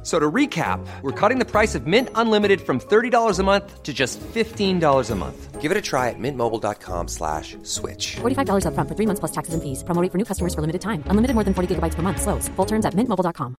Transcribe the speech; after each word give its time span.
F- 0.00 0.06
So 0.06 0.18
to 0.18 0.30
recap, 0.30 0.80
we're 1.02 1.12
cutting 1.12 1.38
the 1.38 1.44
price 1.44 1.74
of 1.74 1.86
Mint 1.86 2.08
Unlimited 2.14 2.60
from 2.62 2.80
$30 2.80 3.38
a 3.38 3.42
month 3.42 3.82
to 3.82 3.92
just 3.92 4.18
$15 4.34 5.10
a 5.10 5.14
month. 5.14 5.60
Give 5.60 5.70
it 5.70 5.76
a 5.76 5.82
try 5.82 6.08
at 6.08 6.18
mintmobile.com 6.18 7.08
slash 7.08 7.58
switch. 7.64 8.16
$45 8.22 8.64
upfront 8.64 8.88
for 8.88 8.94
three 8.96 9.04
months 9.06 9.20
plus 9.20 9.30
taxes 9.32 9.52
and 9.52 9.62
fees. 9.62 9.84
Promo 9.84 10.00
rate 10.02 10.10
for 10.10 10.16
new 10.16 10.24
customers 10.24 10.54
for 10.54 10.62
limited 10.62 10.80
time. 10.80 11.04
Unlimited 11.10 11.34
more 11.34 11.44
than 11.44 11.52
40 11.52 11.74
gigabytes 11.74 11.94
per 11.96 12.00
month. 12.02 12.22
Slows. 12.22 12.48
Full 12.56 12.66
terms 12.66 12.86
at 12.86 12.94
mintmobile.com. 12.94 13.56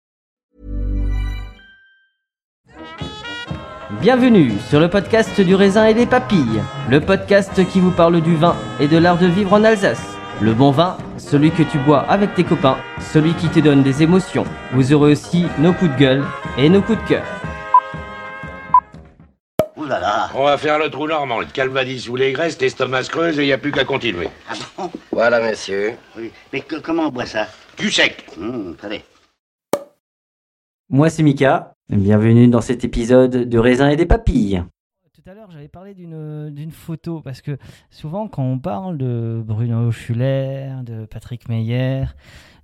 Bienvenue 4.00 4.52
sur 4.70 4.80
le 4.80 4.88
podcast 4.88 5.38
du 5.42 5.54
raisin 5.54 5.84
et 5.86 5.94
des 5.94 6.06
papilles, 6.06 6.62
le 6.88 7.00
podcast 7.00 7.62
qui 7.69 7.80
vous 7.80 7.91
parle 7.91 8.22
du 8.22 8.34
vin 8.34 8.56
et 8.80 8.88
de 8.88 8.97
l'art 8.97 9.19
de 9.19 9.27
vivre 9.27 9.52
en 9.52 9.62
Alsace. 9.62 10.09
Le 10.42 10.55
bon 10.55 10.70
vin, 10.70 10.96
celui 11.19 11.50
que 11.50 11.62
tu 11.62 11.78
bois 11.78 12.00
avec 12.10 12.34
tes 12.34 12.44
copains, 12.44 12.78
celui 13.12 13.34
qui 13.34 13.48
te 13.48 13.60
donne 13.60 13.83
des 13.83 14.02
émotions. 14.02 14.44
Vous 14.72 14.92
aurez 14.92 15.12
aussi 15.12 15.44
nos 15.58 15.72
coups 15.74 15.91
de 15.92 15.97
gueule 15.98 16.24
et 16.56 16.69
nos 16.69 16.80
coups 16.80 17.02
de 17.02 17.08
cœur. 17.08 17.24
Ouh 19.77 19.84
là 19.84 20.00
là 20.00 20.31
On 20.34 20.44
va 20.44 20.56
faire 20.56 20.78
le 20.78 20.88
trou 20.91 21.06
normand, 21.06 21.41
le 21.41 21.47
calvadis 21.47 22.00
sous 22.00 22.16
les 22.16 22.32
graisses, 22.32 22.59
l'estomac 22.60 23.04
se 23.04 23.10
creuse 23.10 23.38
et 23.38 23.42
il 23.42 23.47
n'y 23.47 23.53
a 23.53 23.59
plus 23.59 23.72
qu'à 23.72 23.84
continuer. 23.84 24.28
Ah 24.48 24.54
bon? 24.78 24.91
Voilà, 25.12 25.41
monsieur. 25.47 25.92
Oui. 26.16 26.31
Mais 26.53 26.60
que- 26.60 26.76
comment 26.81 27.04
on 27.06 27.10
boit 27.10 27.26
ça? 27.26 27.47
Du 27.76 27.91
sec 27.91 28.26
Hum, 28.41 28.76
Attendez. 28.78 29.03
Moi 30.88 31.09
c'est 31.10 31.22
Mika, 31.22 31.72
bienvenue 31.88 32.48
dans 32.48 32.60
cet 32.60 32.82
épisode 32.84 33.31
de 33.48 33.59
raisin 33.59 33.91
et 33.91 33.97
des 33.97 34.06
papilles. 34.06 34.65
Tout 35.22 35.28
à 35.28 35.34
l'heure, 35.34 35.50
j'avais 35.50 35.69
parlé 35.69 35.92
d'une 35.92 36.48
d'une 36.48 36.70
photo 36.70 37.20
parce 37.20 37.42
que 37.42 37.58
souvent, 37.91 38.26
quand 38.26 38.42
on 38.42 38.58
parle 38.58 38.97
de 38.97 39.42
Bruno 39.44 39.91
Schuller, 39.91 40.70
de 40.82 41.04
Patrick 41.04 41.47
Meyer, 41.47 42.04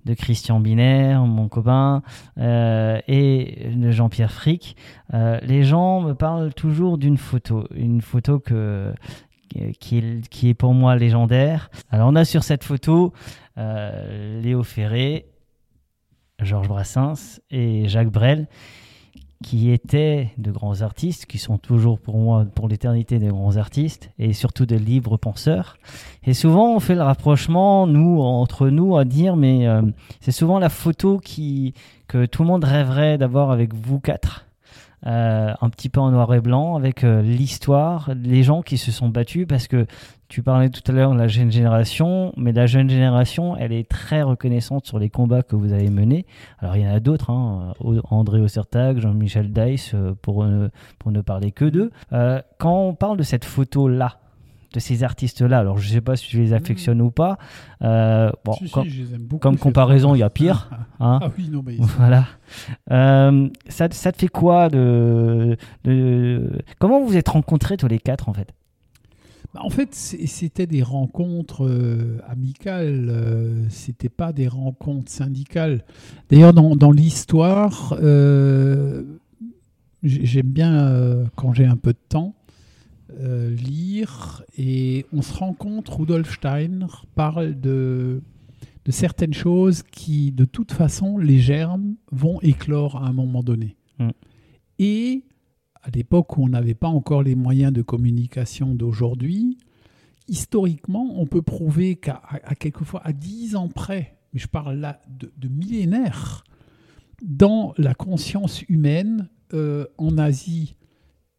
de 0.05 0.15
Christian 0.15 0.59
Biner, 0.59 1.19
mon 1.27 1.49
copain, 1.49 2.01
euh, 2.39 2.99
et 3.07 3.69
de 3.75 3.91
Jean-Pierre 3.91 4.31
Frick, 4.31 4.75
euh, 5.13 5.39
les 5.43 5.63
gens 5.63 6.01
me 6.01 6.13
parlent 6.13 6.51
toujours 6.51 6.97
d'une 6.97 7.17
photo, 7.17 7.67
une 7.75 8.01
photo 8.01 8.39
qui 8.39 9.97
est, 10.49 10.53
pour 10.55 10.73
moi 10.73 10.95
légendaire. 10.95 11.69
Alors, 11.91 12.09
on 12.09 12.15
a 12.15 12.25
sur 12.25 12.43
cette 12.43 12.63
photo 12.63 13.13
euh, 13.59 14.41
Léo 14.41 14.63
Ferré, 14.63 15.27
Georges 16.39 16.69
Brassens 16.69 17.39
et 17.51 17.87
Jacques 17.87 18.11
Brel 18.11 18.47
qui 19.43 19.71
étaient 19.71 20.31
de 20.37 20.51
grands 20.51 20.81
artistes, 20.81 21.25
qui 21.25 21.37
sont 21.37 21.57
toujours 21.57 21.99
pour 21.99 22.17
moi, 22.17 22.45
pour 22.55 22.67
l'éternité, 22.67 23.19
des 23.19 23.27
grands 23.27 23.57
artistes, 23.57 24.09
et 24.17 24.33
surtout 24.33 24.65
des 24.65 24.79
libres 24.79 25.17
penseurs. 25.17 25.77
Et 26.23 26.33
souvent, 26.33 26.75
on 26.75 26.79
fait 26.79 26.95
le 26.95 27.03
rapprochement, 27.03 27.87
nous, 27.87 28.19
entre 28.21 28.69
nous, 28.69 28.97
à 28.97 29.05
dire, 29.05 29.35
mais 29.35 29.67
euh, 29.67 29.81
c'est 30.21 30.31
souvent 30.31 30.59
la 30.59 30.69
photo 30.69 31.19
qui, 31.19 31.73
que 32.07 32.25
tout 32.25 32.43
le 32.43 32.47
monde 32.47 32.63
rêverait 32.63 33.17
d'avoir 33.17 33.51
avec 33.51 33.73
vous 33.73 33.99
quatre. 33.99 34.45
Euh, 35.05 35.53
un 35.61 35.69
petit 35.69 35.89
peu 35.89 35.99
en 35.99 36.09
noir 36.09 36.33
et 36.33 36.41
blanc, 36.41 36.75
avec 36.75 37.03
euh, 37.03 37.21
l'histoire, 37.21 38.09
les 38.15 38.41
gens 38.41 38.63
qui 38.63 38.79
se 38.79 38.91
sont 38.91 39.09
battus, 39.09 39.45
parce 39.47 39.67
que 39.67 39.85
tu 40.29 40.43
parlais 40.43 40.69
tout 40.69 40.81
à 40.91 40.93
l'heure 40.93 41.13
de 41.13 41.17
la 41.17 41.27
jeune 41.27 41.51
génération, 41.51 42.33
mais 42.35 42.51
la 42.51 42.65
jeune 42.65 42.89
génération, 42.89 43.55
elle 43.55 43.71
est 43.71 43.87
très 43.87 44.21
reconnaissante 44.23 44.85
sur 44.85 44.99
les 44.99 45.09
combats 45.09 45.41
que 45.41 45.55
vous 45.55 45.71
avez 45.73 45.89
menés. 45.89 46.25
Alors 46.59 46.75
il 46.75 46.83
y 46.83 46.87
en 46.87 46.93
a 46.93 46.99
d'autres, 46.99 47.29
hein, 47.29 47.73
André 48.09 48.41
Ossertag, 48.41 48.99
Jean-Michel 48.99 49.51
Dice, 49.53 49.91
euh, 49.95 50.13
pour, 50.21 50.43
ne- 50.45 50.67
pour 50.99 51.11
ne 51.11 51.21
parler 51.21 51.51
que 51.51 51.65
d'eux. 51.65 51.91
Euh, 52.11 52.41
quand 52.57 52.77
on 52.87 52.93
parle 52.93 53.17
de 53.17 53.23
cette 53.23 53.45
photo-là, 53.45 54.17
de 54.73 54.81
ces 54.81 55.05
artistes-là, 55.05 55.59
alors 55.59 55.77
je 55.77 55.87
sais 55.87 56.01
pas 56.01 56.17
si 56.17 56.27
tu 56.27 56.39
les 56.39 56.51
affectionnes 56.51 57.01
ou 57.01 57.09
pas, 57.09 57.37
euh, 57.83 58.29
bon, 58.43 58.51
Si, 58.51 58.65
si, 58.67 58.71
comme, 58.73 58.83
je 58.89 59.03
beaucoup, 59.17 59.55
comparaison, 59.57 60.13
il 60.13 60.19
y 60.19 60.23
a 60.23 60.29
pire. 60.29 60.69
hein. 60.99 61.19
Ah 61.21 61.29
oui, 61.37 61.47
non, 61.49 61.63
mais 61.65 61.77
Voilà. 61.97 62.25
Euh, 62.91 63.47
ça, 63.69 63.87
ça 63.91 64.11
te 64.11 64.17
fait 64.17 64.27
quoi 64.27 64.67
de, 64.69 65.55
de- 65.85 66.51
Comment 66.79 66.99
vous 66.99 67.07
vous 67.07 67.17
êtes 67.17 67.29
rencontrés 67.29 67.77
tous 67.77 67.87
les 67.87 67.99
quatre 67.99 68.27
en 68.27 68.33
fait? 68.33 68.53
En 69.59 69.69
fait, 69.69 69.93
c'était 69.93 70.67
des 70.67 70.83
rencontres 70.83 71.65
euh, 71.65 72.19
amicales, 72.27 73.07
euh, 73.09 73.65
c'était 73.69 74.09
pas 74.09 74.33
des 74.33 74.47
rencontres 74.47 75.11
syndicales. 75.11 75.83
D'ailleurs, 76.29 76.53
dans, 76.53 76.75
dans 76.75 76.91
l'histoire, 76.91 77.97
euh, 78.01 79.03
j'ai- 80.03 80.25
j'aime 80.25 80.47
bien, 80.47 81.25
quand 81.35 81.53
j'ai 81.53 81.65
un 81.65 81.77
peu 81.77 81.93
de 81.93 81.99
temps, 82.09 82.33
lire 83.19 84.43
et 84.57 85.05
on 85.11 85.21
se 85.21 85.33
rend 85.33 85.53
compte, 85.53 85.89
Rudolf 85.89 86.35
Steiner 86.35 86.85
parle 87.15 87.59
de, 87.59 88.21
de 88.85 88.91
certaines 88.91 89.33
choses 89.33 89.81
qui, 89.83 90.31
de 90.31 90.45
toute 90.45 90.71
façon, 90.71 91.17
les 91.17 91.39
germes 91.39 91.95
vont 92.11 92.39
éclore 92.41 92.97
à 92.97 93.07
un 93.07 93.13
moment 93.13 93.41
donné. 93.43 93.75
Mm. 93.99 94.09
Et 94.79 95.23
à 95.87 95.91
l'époque 95.91 96.37
où 96.37 96.43
on 96.43 96.49
n'avait 96.49 96.73
pas 96.73 96.89
encore 96.89 97.23
les 97.23 97.35
moyens 97.35 97.71
de 97.71 97.81
communication 97.81 98.75
d'aujourd'hui, 98.75 99.57
historiquement, 100.27 101.13
on 101.15 101.25
peut 101.25 101.41
prouver 101.41 101.95
qu'à 101.95 102.15
à- 102.15 102.49
à 102.51 102.55
quelquefois 102.55 103.01
à 103.05 103.13
10 103.13 103.55
ans 103.55 103.69
près, 103.69 104.17
mais 104.33 104.39
je 104.39 104.47
parle 104.47 104.75
là 104.75 105.01
de, 105.07 105.31
de 105.37 105.47
millénaires, 105.47 106.43
dans 107.23 107.73
la 107.77 107.93
conscience 107.93 108.63
humaine 108.63 109.29
euh, 109.53 109.85
en 109.97 110.17
Asie 110.17 110.75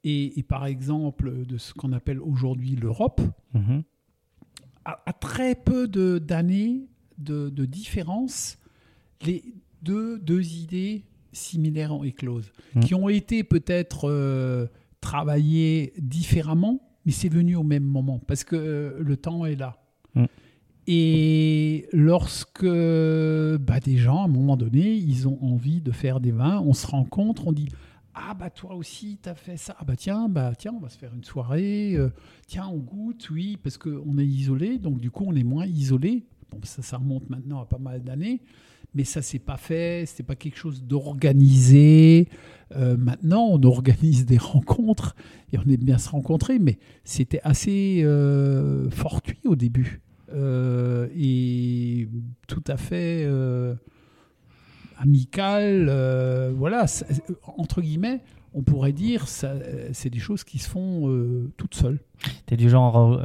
et, 0.02 0.38
et 0.38 0.42
par 0.42 0.64
exemple 0.64 1.44
de 1.46 1.58
ce 1.58 1.74
qu'on 1.74 1.92
appelle 1.92 2.20
aujourd'hui 2.20 2.74
l'Europe, 2.74 3.20
Mhm. 3.54 3.82
à, 4.86 5.02
à 5.04 5.12
très 5.12 5.54
peu 5.56 5.88
de- 5.88 6.18
d'années 6.18 6.86
de, 7.18 7.50
de 7.50 7.64
différence, 7.66 8.58
les 9.26 9.42
deux, 9.82 10.18
deux 10.20 10.54
idées 10.54 11.04
similaires 11.32 11.92
ont 11.92 12.04
éclose, 12.04 12.52
Mm. 12.74 12.80
qui 12.80 12.94
ont 12.94 13.08
été 13.08 13.44
peut-être 13.44 14.08
euh, 14.08 14.66
travaillées 15.00 15.92
différemment, 15.98 16.80
mais 17.06 17.12
c'est 17.12 17.28
venu 17.28 17.56
au 17.56 17.62
même 17.62 17.84
moment, 17.84 18.20
parce 18.26 18.44
que 18.44 18.56
euh, 18.56 18.98
le 19.00 19.16
temps 19.16 19.44
est 19.44 19.56
là. 19.56 19.76
Mm. 20.14 20.24
Et 20.90 21.86
lorsque 21.92 22.64
bah, 22.64 23.80
des 23.80 23.98
gens, 23.98 24.22
à 24.22 24.24
un 24.24 24.28
moment 24.28 24.56
donné, 24.56 24.94
ils 24.94 25.28
ont 25.28 25.38
envie 25.42 25.80
de 25.82 25.92
faire 25.92 26.18
des 26.18 26.32
vins, 26.32 26.62
on 26.64 26.72
se 26.72 26.86
rencontre, 26.86 27.46
on 27.46 27.52
dit 27.52 27.68
ah 28.20 28.34
bah 28.34 28.50
toi 28.50 28.74
aussi 28.74 29.16
t'as 29.22 29.34
fait 29.34 29.56
ça 29.56 29.76
ah 29.78 29.84
bah 29.84 29.94
tiens 29.94 30.28
bah 30.28 30.52
tiens 30.58 30.72
on 30.76 30.80
va 30.80 30.88
se 30.88 30.98
faire 30.98 31.14
une 31.14 31.22
soirée 31.22 31.94
euh, 31.94 32.08
tiens 32.48 32.66
on 32.66 32.78
goûte 32.78 33.30
oui 33.30 33.56
parce 33.62 33.78
qu'on 33.78 34.18
est 34.18 34.26
isolé 34.26 34.78
donc 34.78 34.98
du 34.98 35.08
coup 35.08 35.22
on 35.24 35.36
est 35.36 35.44
moins 35.44 35.66
isolé 35.66 36.26
Bon, 36.50 36.58
ça, 36.64 36.82
ça 36.82 36.96
remonte 36.96 37.28
maintenant 37.30 37.60
à 37.60 37.66
pas 37.66 37.78
mal 37.78 38.02
d'années, 38.02 38.40
mais 38.94 39.04
ça 39.04 39.22
s'est 39.22 39.38
pas 39.38 39.56
fait. 39.56 40.04
C'était 40.06 40.22
pas 40.22 40.36
quelque 40.36 40.58
chose 40.58 40.82
d'organisé. 40.82 42.28
Euh, 42.76 42.96
maintenant, 42.96 43.46
on 43.50 43.62
organise 43.62 44.26
des 44.26 44.38
rencontres 44.38 45.14
et 45.52 45.58
on 45.58 45.62
aime 45.62 45.76
bien 45.76 45.98
se 45.98 46.10
rencontrer, 46.10 46.58
mais 46.58 46.78
c'était 47.04 47.40
assez 47.42 48.02
euh, 48.04 48.90
fortuit 48.90 49.40
au 49.46 49.56
début 49.56 50.02
euh, 50.34 51.08
et 51.16 52.08
tout 52.46 52.64
à 52.66 52.76
fait 52.76 53.26
amical. 54.98 55.90
voilà, 56.56 56.86
entre 57.56 57.80
guillemets, 57.80 58.20
on 58.54 58.62
pourrait 58.62 58.92
dire 58.92 59.28
c'est 59.28 60.10
des 60.10 60.18
choses 60.18 60.44
qui 60.44 60.58
se 60.58 60.68
font 60.68 61.50
toutes 61.56 61.74
seules. 61.74 62.00
T'es 62.46 62.56
du 62.56 62.68
genre, 62.68 63.20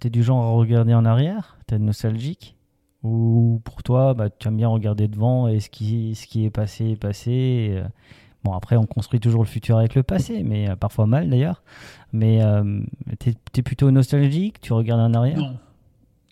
t'es 0.00 0.10
du 0.10 0.22
genre 0.22 0.44
à 0.44 0.50
regarder 0.50 0.94
en 0.94 1.04
arrière? 1.04 1.58
T'es 1.66 1.78
nostalgique? 1.78 2.56
Ou 3.06 3.60
pour 3.64 3.82
toi, 3.82 4.14
bah, 4.14 4.30
tu 4.30 4.48
aimes 4.48 4.56
bien 4.56 4.68
regarder 4.68 5.06
devant 5.08 5.46
et 5.48 5.60
ce 5.60 5.70
qui, 5.70 6.14
ce 6.14 6.26
qui 6.26 6.44
est 6.44 6.50
passé 6.50 6.90
est 6.90 6.96
passé 7.00 7.30
et, 7.30 7.76
euh, 7.78 7.84
Bon, 8.44 8.52
après, 8.52 8.76
on 8.76 8.86
construit 8.86 9.18
toujours 9.18 9.42
le 9.42 9.48
futur 9.48 9.76
avec 9.76 9.96
le 9.96 10.04
passé, 10.04 10.44
mais 10.44 10.70
euh, 10.70 10.76
parfois 10.76 11.06
mal 11.06 11.28
d'ailleurs. 11.28 11.64
Mais 12.12 12.40
euh, 12.42 12.80
t'es 13.18 13.34
es 13.56 13.62
plutôt 13.62 13.90
nostalgique? 13.90 14.60
Tu 14.60 14.72
regardes 14.72 15.00
en 15.00 15.14
arrière? 15.18 15.36
Non, 15.38 15.58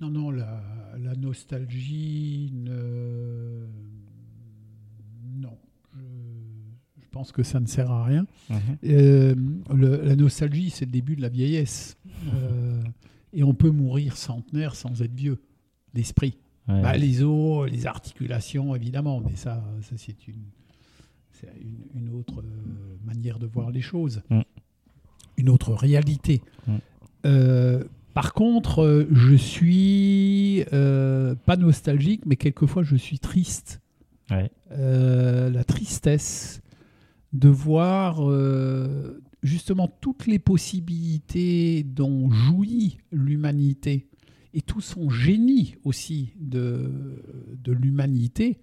non, 0.01 0.11
non, 0.11 0.31
la, 0.31 0.63
la 0.97 1.15
nostalgie, 1.17 2.53
ne... 2.55 3.67
non. 5.41 5.57
Je, 5.93 6.01
je 7.03 7.09
pense 7.11 7.33
que 7.33 7.43
ça 7.43 7.59
ne 7.59 7.67
sert 7.67 7.91
à 7.91 8.05
rien. 8.05 8.27
Mhm. 8.49 8.57
Euh, 8.85 9.35
le- 9.75 10.03
la 10.05 10.15
nostalgie, 10.15 10.71
c'est 10.71 10.85
le 10.85 10.93
début 10.93 11.17
de 11.17 11.23
la 11.23 11.29
vieillesse. 11.31 11.97
Euh, 12.33 12.81
et 13.33 13.43
on 13.43 13.55
peut 13.55 13.71
mourir 13.71 14.17
centenaire 14.17 14.77
sans 14.77 15.03
être 15.03 15.15
vieux 15.15 15.41
d'esprit. 15.95 16.39
Ouais. 16.69 16.81
Bah, 16.81 16.97
les 16.97 17.23
os, 17.23 17.71
les 17.71 17.87
articulations, 17.87 18.75
évidemment, 18.75 19.21
mais 19.21 19.37
ça, 19.37 19.63
ça 19.83 19.97
c'est 19.97 20.27
une, 20.29 20.45
une, 21.61 22.03
une 22.09 22.15
autre 22.15 22.41
euh, 22.41 22.97
manière 23.05 23.39
de 23.39 23.47
voir 23.47 23.71
les 23.71 23.83
choses, 23.83 24.23
Mm. 24.31 24.41
une 25.37 25.49
autre 25.51 25.75
réalité. 25.75 26.41
Mm. 26.67 26.73
Euh, 27.27 27.85
par 28.15 28.33
contre, 28.33 28.83
euh, 28.83 29.07
je 29.13 29.35
suis 29.35 30.65
euh, 30.73 31.35
pas 31.35 31.57
nostalgique, 31.57 32.23
mais 32.27 32.37
quelquefois 32.37 32.83
je 32.83 32.97
suis 32.97 33.19
triste. 33.19 33.81
Ouais. 34.31 34.51
Euh, 34.73 35.51
la 35.51 35.65
tristesse 35.65 36.63
de 37.35 37.49
voir 37.49 38.21
justement 39.43 39.89
toutes 40.01 40.27
les 40.27 40.39
possibilités 40.39 41.83
dont 41.83 42.31
jouit 42.31 42.97
l'humanité 43.13 44.07
et 44.55 44.63
tout 44.63 44.81
son 44.81 45.11
génie 45.11 45.75
aussi 45.85 46.33
de, 46.41 46.91
de 47.63 47.73
l'humanité 47.73 48.59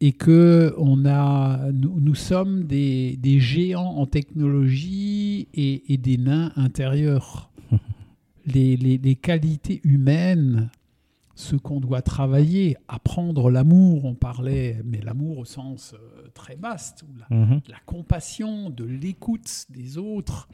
et 0.00 0.12
que 0.12 0.74
on 0.78 1.04
a, 1.06 1.70
nous, 1.72 1.98
nous 2.00 2.14
sommes 2.14 2.64
des, 2.64 3.16
des 3.16 3.40
géants 3.40 3.96
en 3.96 4.06
technologie 4.06 5.48
et, 5.54 5.92
et 5.92 5.96
des 5.96 6.18
nains 6.18 6.52
intérieurs. 6.56 7.50
Les, 8.46 8.76
les- 8.76 8.98
les 8.98 9.14
qualités 9.16 9.80
humaines, 9.84 10.68
ce 11.34 11.56
qu'on 11.56 11.80
doit 11.80 12.02
travailler, 12.02 12.76
apprendre 12.88 13.48
l'amour, 13.50 14.04
on 14.04 14.14
parlait, 14.14 14.82
mais 14.84 15.00
l'amour 15.00 15.38
au 15.38 15.44
sens 15.46 15.94
euh, 15.94 16.28
très 16.34 16.54
vaste, 16.56 17.04
ou 17.04 17.16
la, 17.18 17.26
la 17.70 17.78
compassion, 17.86 18.68
de 18.68 18.84
l'écoute 18.84 19.64
des 19.70 19.96
autres. 19.96 20.48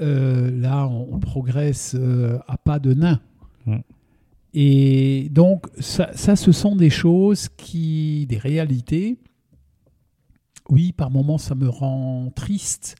Euh, 0.00 0.50
là, 0.58 0.88
on, 0.88 1.08
on 1.12 1.18
progresse 1.18 1.94
euh, 1.98 2.38
à 2.48 2.56
pas 2.56 2.78
de 2.78 2.94
nain. 2.94 3.20
Mm. 3.66 3.76
Et 4.54 5.28
donc, 5.30 5.66
ça, 5.78 6.10
ça, 6.14 6.36
ce 6.36 6.52
sont 6.52 6.76
des 6.76 6.90
choses 6.90 7.48
qui, 7.56 8.26
des 8.26 8.36
réalités. 8.36 9.16
Oui, 10.68 10.92
par 10.92 11.10
moments, 11.10 11.38
ça 11.38 11.54
me 11.54 11.68
rend 11.68 12.30
triste, 12.34 12.96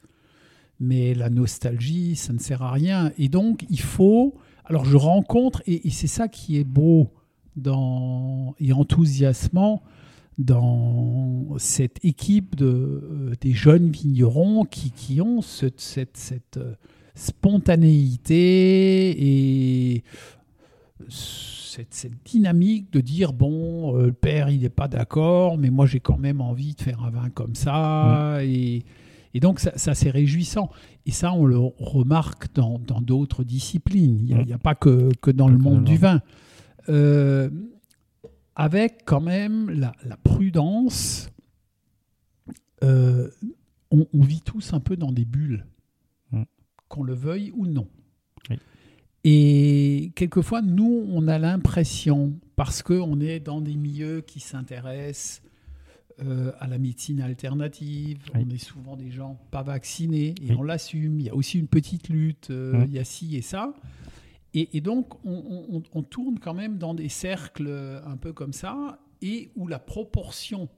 mais 0.80 1.14
la 1.14 1.28
nostalgie, 1.30 2.16
ça 2.16 2.32
ne 2.32 2.38
sert 2.38 2.62
à 2.62 2.72
rien. 2.72 3.12
Et 3.18 3.28
donc, 3.28 3.66
il 3.68 3.80
faut. 3.80 4.34
Alors, 4.64 4.84
je 4.84 4.96
rencontre, 4.96 5.62
et, 5.66 5.90
c'est 5.90 6.06
ça 6.06 6.28
qui 6.28 6.56
est 6.56 6.64
beau 6.64 7.10
dans, 7.56 8.54
et 8.58 8.72
enthousiasmant 8.72 9.82
dans 10.38 11.46
cette 11.58 12.02
équipe 12.04 12.56
de, 12.56 12.64
euh, 12.66 13.32
des 13.42 13.52
jeunes 13.52 13.90
vignerons 13.90 14.64
qui, 14.64 14.90
qui 14.90 15.20
ont 15.20 15.42
ce- 15.42 15.66
cette, 15.76 16.16
cette 16.16 16.56
euh, 16.56 16.74
spontanéité 17.14 19.10
et 19.94 20.04
cette, 21.08 21.94
cette 21.94 22.24
dynamique 22.24 22.92
de 22.92 23.00
dire 23.00 23.32
bon, 23.32 23.96
euh, 23.98 24.06
le 24.06 24.12
père 24.12 24.48
il 24.50 24.60
n'est 24.62 24.68
pas 24.68 24.88
d'accord, 24.88 25.58
mais 25.58 25.70
moi 25.70 25.86
j'ai 25.86 26.00
quand 26.00 26.18
même 26.18 26.40
envie 26.40 26.74
de 26.74 26.80
faire 26.82 27.02
un 27.02 27.10
vin 27.10 27.30
comme 27.30 27.54
ça. 27.54 28.38
Et, 28.42 28.84
et 29.34 29.40
donc 29.40 29.60
ça, 29.60 29.72
ça, 29.76 29.94
c'est 29.94 30.10
réjouissant. 30.10 30.70
Et 31.06 31.10
ça 31.12 31.32
on 31.32 31.44
le 31.46 31.58
remarque 31.58 32.52
dans 32.54 32.78
dans 32.78 33.00
d'autres 33.00 33.44
disciplines. 33.44 34.18
Il 34.20 34.24
n'y 34.26 34.34
a, 34.34 34.42
y 34.42 34.52
a 34.52 34.58
pas 34.58 34.74
que, 34.74 35.10
que 35.20 35.30
dans 35.30 35.48
le 35.48 35.58
monde 35.58 35.84
du 35.84 35.96
vin. 35.96 36.20
Euh, 36.88 37.48
avec 38.54 39.04
quand 39.06 39.20
même 39.20 39.70
la, 39.70 39.92
la 40.04 40.16
prudence. 40.16 41.28
Euh, 42.84 43.28
on, 43.90 44.06
on 44.12 44.22
vit 44.22 44.40
tous 44.40 44.72
un 44.72 44.80
peu 44.80 44.96
dans 44.96 45.12
des 45.12 45.24
bulles, 45.24 45.66
Mm. 46.32 46.42
qu'on 46.88 47.02
le 47.04 47.14
veuille 47.14 47.52
ou 47.54 47.66
non. 47.66 47.86
Oui. 48.50 48.56
Et 49.24 50.12
quelquefois, 50.16 50.62
nous, 50.62 51.06
on 51.08 51.28
a 51.28 51.38
l'impression, 51.38 52.34
parce 52.56 52.82
qu'on 52.82 53.20
est 53.20 53.38
dans 53.40 53.60
des 53.60 53.76
milieux 53.76 54.20
qui 54.20 54.40
s'intéressent 54.40 55.42
euh, 56.20 56.52
à 56.58 56.66
la 56.66 56.78
médecine 56.78 57.20
alternative, 57.20 58.18
Oui. 58.34 58.44
on 58.46 58.50
est 58.50 58.58
souvent 58.58 58.96
des 58.96 59.10
gens 59.10 59.38
pas 59.50 59.62
vaccinés, 59.62 60.34
et 60.42 60.50
Oui. 60.50 60.56
on 60.58 60.62
l'assume, 60.62 61.20
il 61.20 61.26
y 61.26 61.28
a 61.30 61.34
aussi 61.34 61.58
une 61.58 61.68
petite 61.68 62.08
lutte, 62.08 62.50
euh, 62.50 62.84
il 62.86 62.92
y 62.92 62.98
a 62.98 63.04
ci 63.04 63.36
et 63.36 63.42
ça. 63.42 63.72
Et, 64.54 64.76
et 64.76 64.80
donc, 64.80 65.14
on, 65.24 65.66
on- 65.70 65.82
on 65.94 66.02
tourne 66.02 66.38
quand 66.38 66.52
même 66.54 66.76
dans 66.78 66.94
des 66.94 67.08
cercles 67.08 68.00
un 68.04 68.16
peu 68.16 68.32
comme 68.32 68.52
ça, 68.52 68.98
et 69.22 69.50
où 69.54 69.68
la 69.68 69.78
proportion, 69.78 70.68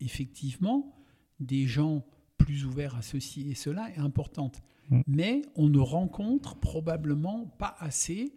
effectivement, 0.00 0.94
des 1.40 1.66
gens 1.66 2.04
plus 2.36 2.64
ouverts 2.66 2.94
à 2.94 3.02
ceci 3.02 3.50
et 3.50 3.54
cela 3.54 3.88
est 3.90 3.98
importante. 3.98 4.62
Mm. 4.90 5.00
Mais 5.06 5.42
on 5.54 5.68
ne 5.68 5.78
rencontre 5.78 6.56
probablement 6.56 7.46
pas 7.58 7.76
assez 7.78 8.32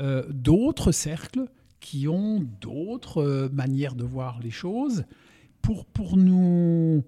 euh, 0.00 0.24
d'autres 0.30 0.92
cercles 0.92 1.46
qui 1.80 2.08
ont 2.08 2.40
d'autres 2.60 3.22
euh, 3.22 3.48
manières 3.52 3.94
de 3.94 4.04
voir 4.04 4.40
les 4.40 4.50
choses. 4.50 5.04
Pour, 5.62 5.86
pour 5.86 6.16
nous, 6.16 7.04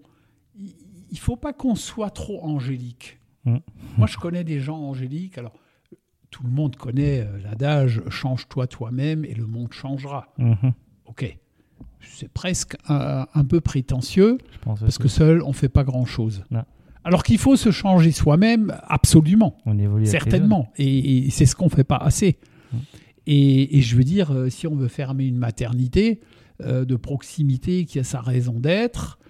il 0.59 0.75
ne 1.13 1.19
faut 1.19 1.37
pas 1.37 1.53
qu'on 1.53 1.75
soit 1.75 2.11
trop 2.11 2.43
angélique. 2.45 3.19
Mm. 3.45 3.57
Moi, 3.99 4.07
je 4.07 4.17
connais 4.19 4.45
des 4.45 4.61
gens 4.61 4.79
angéliques. 4.79 5.39
Alors, 5.39 5.55
tout 6.31 6.43
le 6.43 6.51
monde 6.51 6.77
connaît 6.77 7.21
euh, 7.21 7.39
l'adage 7.43 8.03
change-toi 8.09 8.67
toi-même 8.67 9.25
et 9.25 9.35
le 9.35 9.47
monde 9.47 9.73
changera. 9.73 10.33
Mhm. 10.39 10.73
Ok. 11.07 11.39
C'est 12.01 12.29
presque 12.29 12.77
un, 12.89 13.27
un 13.35 13.45
peu 13.45 13.61
prétentieux 13.61 14.39
Je 14.53 14.59
pense 14.59 14.81
parce 14.81 14.99
que 14.99 15.09
seul, 15.09 15.43
on 15.43 15.49
ne 15.49 15.55
fait 15.55 15.69
pas 15.69 15.83
grand-chose. 15.83 16.45
Non. 16.51 16.65
Alors 17.07 17.23
qu'il 17.23 17.39
faut 17.39 17.55
se 17.55 17.71
changer 17.71 18.11
soi-même, 18.11 18.77
absolument, 18.89 19.57
on 19.65 19.79
évolue 19.79 20.07
certainement. 20.07 20.73
Et, 20.77 21.27
et 21.27 21.31
c'est 21.31 21.47
ce 21.47 21.55
qu'on 21.55 21.67
ne 21.67 21.71
fait 21.71 21.85
pas 21.85 21.99
assez. 21.99 22.37
Mm. 22.73 22.77
Et, 23.29 23.79
et 23.79 23.81
je 23.81 23.97
veux 23.97 24.03
dire, 24.03 24.33
euh, 24.33 24.51
si 24.51 24.67
on 24.67 24.75
veut 24.75 24.89
fermer 24.89 25.25
une 25.25 25.39
maternité 25.39 26.21
euh, 26.65 26.85
de 26.85 26.97
proximité 26.97 27.85
qui 27.85 28.01
a 28.01 28.05
sa 28.05 28.21
raison 28.21 28.59
d'être, 28.59 29.21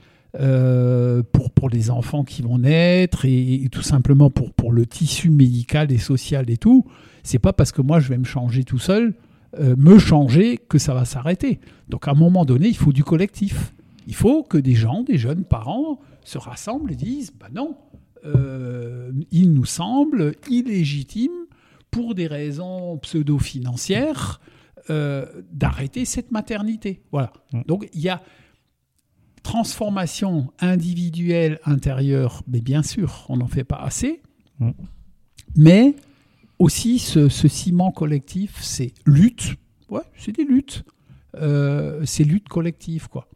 euh, 0.41 1.23
pour, 1.33 1.51
pour 1.51 1.69
les 1.69 1.91
enfants 1.91 2.25
qui 2.25 2.41
vont 2.41 2.59
naître 2.59 3.25
et, 3.25 3.55
et 3.55 3.69
tout 3.69 3.83
simplement 3.83 4.31
pour, 4.31 4.53
pour 4.53 4.73
le 4.73 4.87
tissu 4.87 5.29
médical 5.29 5.93
et 5.93 5.99
social 5.99 6.51
et 6.51 6.57
tout, 6.57 6.85
c'est 7.25 7.39
pas 7.39 7.53
parce 7.53 7.73
que 7.73 7.83
moi 7.83 8.01
je 8.01 8.09
vais 8.09 8.19
me 8.19 8.25
changer 8.25 8.65
tout 8.65 8.79
seul, 8.79 9.15
euh, 9.61 9.77
me 9.77 9.99
changer, 9.99 10.59
que 10.59 10.79
ça 10.79 10.95
va 10.95 11.05
s'arrêter. 11.05 11.61
Donc 11.91 12.09
à 12.09 12.13
un 12.13 12.15
moment 12.15 12.45
donné, 12.47 12.69
il 12.69 12.77
faut 12.77 12.93
du 12.93 13.05
collectif. 13.05 13.75
Il 14.07 14.15
faut 14.15 14.43
que 14.43 14.57
des 14.59 14.75
gens, 14.75 15.03
des 15.03 15.19
jeunes 15.19 15.45
parents 15.45 16.01
se 16.27 16.39
rassemblent 16.39 16.93
et 16.93 16.97
disent, 16.97 17.33
bah 17.33 17.49
non, 17.53 17.77
euh, 18.25 19.13
il 19.31 19.53
nous 19.53 19.65
semble 19.65 20.35
illégitime 20.51 21.47
pour 21.91 22.15
des 22.15 22.27
raisons 22.27 22.99
pseudo-financières 22.99 24.41
euh, 24.91 25.27
d'arrêter 25.53 26.05
cette 26.05 26.33
maternité. 26.33 27.03
Voilà. 27.13 27.33
Mm. 27.53 27.63
Donc 27.67 27.89
il 27.95 28.01
y 28.01 28.09
a 28.09 28.23
transformation 29.43 30.53
individuelle 30.59 31.61
intérieure, 31.65 32.43
mais 32.49 32.61
bien 32.61 32.83
sûr, 32.83 33.25
on 33.29 33.37
n'en 33.37 33.47
fait 33.47 33.65
pas 33.65 33.79
assez. 33.79 34.21
Mm. 34.59 34.71
Mais 35.55 35.95
aussi 36.59 36.99
ce, 36.99 37.29
ce 37.29 37.47
ciment 37.47 37.93
collectif, 37.93 38.59
c'est 38.61 38.93
lutte. 39.07 39.55
Ouais, 39.89 40.03
c'est 40.19 40.33
des 40.33 40.45
luttes. 40.45 40.85
Euh, 41.37 42.03
c'est 42.05 42.25
lutte 42.25 42.49
collective, 42.49 43.09
quoi. 43.09 43.29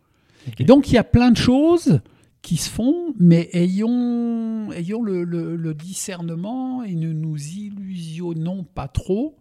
Et 0.59 0.65
donc 0.65 0.89
il 0.91 0.95
y 0.95 0.99
a 0.99 1.05
plein 1.05 1.31
de 1.31 1.37
choses 1.37 2.01
qui 2.43 2.57
se 2.57 2.71
font, 2.71 3.15
mais 3.19 3.49
ayons, 3.53 4.73
ayons 4.73 5.03
le, 5.03 5.75
discernement 5.75 6.83
et 6.83 6.95
ne 6.95 7.13
nous 7.13 7.37
illusionnons 7.39 8.65
pas 8.65 8.89
trop, 8.89 9.39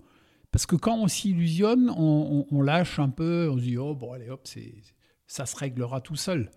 Parce 0.51 0.65
que 0.65 0.75
quand 0.75 0.97
on 0.97 1.07
s'illusionne, 1.07 1.89
on, 1.89 2.61
lâche 2.61 2.99
un 2.99 3.09
peu, 3.09 3.49
on 3.51 3.57
se 3.57 3.63
dit, 3.63 3.77
oh, 3.77 3.95
bon, 3.95 4.13
allez, 4.13 4.29
hop, 4.29 4.41
c'est, 4.43 4.73
ça 5.27 5.45
se 5.45 5.55
réglera 5.55 6.01
tout 6.01 6.15
seul. 6.15 6.51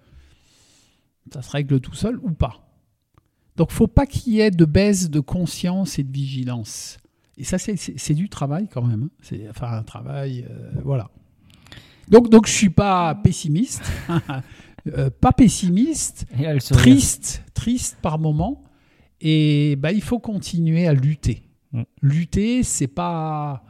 Ça 1.33 1.43
se 1.43 1.51
règle 1.51 1.81
tout 1.81 1.95
seul 1.95 2.19
ou 2.23 2.33
pas. 2.33 2.69
Donc, 3.57 3.71
faut 3.71 3.87
pas 3.87 4.07
qu'il 4.07 4.33
y 4.33 4.41
ait 4.41 4.51
de 4.51 4.65
baisse 4.65 5.11
de 5.11 5.21
conscience 5.21 5.99
et 5.99 6.03
de 6.03 6.13
vigilance. 6.13 6.99
Et 7.37 7.45
ça, 7.45 7.59
c'est 7.59 8.15
du 8.15 8.29
travail 8.29 8.69
quand 8.69 8.83
même. 8.83 9.05
hein. 9.05 9.11
C'est, 9.21 9.49
enfin, 9.49 9.73
un 9.73 9.83
travail, 9.83 10.47
euh, 10.51 10.73
voilà. 10.83 11.11
Donc, 12.09 12.29
donc, 12.29 12.47
je 12.47 12.53
suis 12.53 12.71
pas 12.71 13.15
pessimiste. 13.15 13.85
Euh, 14.89 15.11
pas 15.11 15.33
pessimiste, 15.33 16.27
triste, 16.71 17.45
triste 17.55 17.99
par 18.03 18.19
moment. 18.19 18.65
Et 19.21 19.77
bah, 19.77 19.93
il 19.93 20.03
faut 20.03 20.19
continuer 20.19 20.89
à 20.89 20.95
lutter. 20.95 21.43
Mm. 21.73 21.83
Lutter, 22.03 22.63
c'est 22.63 22.89
pas, 22.89 23.65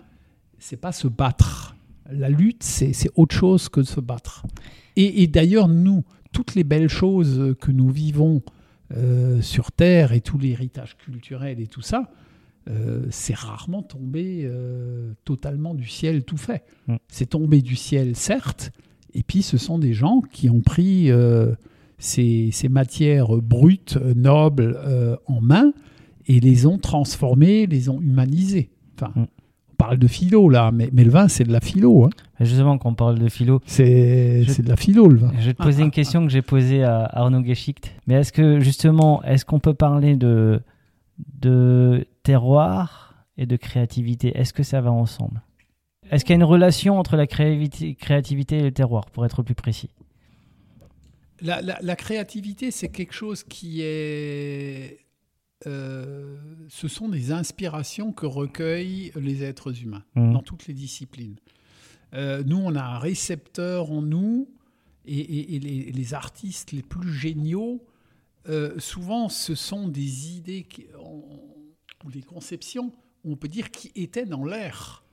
c'est 0.59 0.79
pas 0.79 0.93
se 0.93 1.09
battre. 1.09 1.77
La 2.11 2.29
lutte, 2.29 2.63
c'est 2.63 2.93
c'est 2.93 3.11
autre 3.15 3.35
chose 3.35 3.69
que 3.69 3.81
de 3.81 3.87
se 3.87 4.01
battre. 4.01 4.45
Et, 4.97 5.23
et 5.23 5.27
d'ailleurs, 5.27 5.69
nous, 5.69 6.05
toutes 6.33 6.55
les 6.55 6.65
belles 6.65 6.89
choses 6.89 7.55
que 7.61 7.71
nous 7.71 7.91
vivons 7.91 8.43
euh, 8.97 9.41
sur 9.41 9.73
Terre 9.73 10.13
et 10.13 10.21
tout 10.21 10.39
l'héritage 10.39 10.97
culturel 10.97 11.61
et 11.61 11.67
tout 11.67 11.81
ça, 11.81 12.11
euh, 12.69 13.07
c'est 13.11 13.35
rarement 13.35 13.83
tombé 13.83 14.43
euh, 14.45 15.13
totalement 15.25 15.75
du 15.75 15.87
ciel 15.87 16.25
tout 16.25 16.37
fait. 16.37 16.65
Mm. 16.89 16.97
C'est 17.09 17.27
tombé 17.27 17.63
du 17.63 17.77
ciel, 17.77 18.17
certes, 18.17 18.73
et 19.15 19.23
puis 19.23 19.43
ce 19.43 19.59
sont 19.59 19.79
des 19.79 19.93
gens 19.93 20.21
qui 20.33 20.49
ont 20.51 20.61
pris 20.61 21.11
euh, 21.11 21.53
ces, 21.99 22.51
ces 22.53 22.69
matières 22.69 23.29
brutes, 23.43 23.97
nobles, 24.17 24.77
euh, 24.87 25.17
en 25.27 25.41
main 25.41 25.73
et 26.27 26.41
les 26.41 26.67
ont 26.67 26.79
transformées, 26.79 27.67
les 27.67 27.89
ont 27.89 28.01
humanisées. 28.01 28.71
Enfin, 28.97 29.13
Mm. 29.17 29.23
on 29.23 29.75
parle 29.77 29.99
de 29.99 30.07
philo 30.07 30.49
là, 30.49 30.71
mais, 30.73 30.89
mais 30.93 31.03
le 31.05 31.11
vin, 31.11 31.27
c'est 31.29 31.43
de 31.45 31.53
la 31.53 31.61
philo. 31.61 32.05
hein. 32.05 32.11
Justement, 32.41 32.79
quand 32.79 32.91
on 32.91 32.95
parle 32.95 33.19
de 33.19 33.29
philo, 33.29 33.61
C'est 33.67 34.45
de 34.63 34.69
la 34.69 34.77
philo, 34.77 35.09
le 35.09 35.17
vin. 35.17 35.33
Je 35.41 35.47
vais 35.47 35.55
te 35.55 35.63
poser 35.63 35.83
une 35.83 35.91
question 35.91 36.25
que 36.25 36.31
j'ai 36.33 36.43
posée 36.43 36.83
à 36.85 37.05
Arnaud 37.05 37.45
Geschicht. 37.45 37.91
Mais 38.07 38.15
est-ce 38.15 38.33
que 38.33 38.61
justement, 38.61 39.23
est-ce 39.25 39.45
qu'on 39.45 39.59
peut 39.61 39.75
parler 39.75 40.17
de, 40.17 40.61
de 41.41 42.07
terroir 42.23 43.25
et 43.37 43.47
de 43.47 43.57
créativité? 43.57 44.37
Est-ce 44.37 44.53
que 44.53 44.63
ça 44.63 44.81
va 44.81 44.91
ensemble? 44.93 45.43
Est-ce 46.11 46.25
qu'il 46.25 46.33
y 46.33 46.35
a 46.35 46.37
une 46.37 46.45
relation 46.45 46.99
entre 46.99 47.17
la 47.17 47.27
créativité, 47.27 48.59
et 48.59 48.63
le 48.63 48.73
terroir, 48.73 49.07
pour 49.11 49.25
être 49.25 49.43
plus 49.43 49.55
précis? 49.55 49.91
La, 51.41 51.61
la- 51.63 51.79
la 51.81 51.97
créativité, 51.97 52.71
c'est 52.71 52.89
quelque 52.89 53.15
chose 53.15 53.43
qui 53.45 53.81
est. 53.83 54.99
euh, 55.69 56.39
ce 56.69 56.89
sont 56.89 57.09
des 57.09 57.31
inspirations 57.31 58.13
que 58.13 58.27
recueillent 58.27 59.13
les 59.15 59.45
êtres 59.45 59.81
humains 59.85 60.03
Mhm. 60.17 60.33
dans 60.33 60.43
toutes 60.43 60.67
les 60.67 60.75
disciplines. 60.75 61.37
Euh, 62.15 62.43
nous, 62.45 62.57
on 62.57 62.75
a 62.75 62.83
un 62.83 62.99
récepteur 62.99 63.93
en 63.93 64.03
nous, 64.03 64.49
et, 65.07 65.21
et- 65.21 65.55
et 65.55 65.59
les, 65.61 65.93
les 65.93 66.15
artistes 66.15 66.73
les 66.73 66.83
plus 66.83 67.13
géniaux, 67.13 67.81
euh, 68.49 68.77
souvent, 68.81 69.29
ce 69.29 69.55
sont 69.55 69.87
des 69.87 70.37
idées 70.37 70.65
qui- 70.65 70.87
on- 71.01 71.23
ou 72.05 72.11
des 72.11 72.23
conceptions, 72.23 72.91
on 73.25 73.37
peut 73.37 73.47
dire, 73.47 73.71
qui 73.71 73.93
étaient 73.95 74.27
dans 74.27 74.45
l'air, 74.45 75.05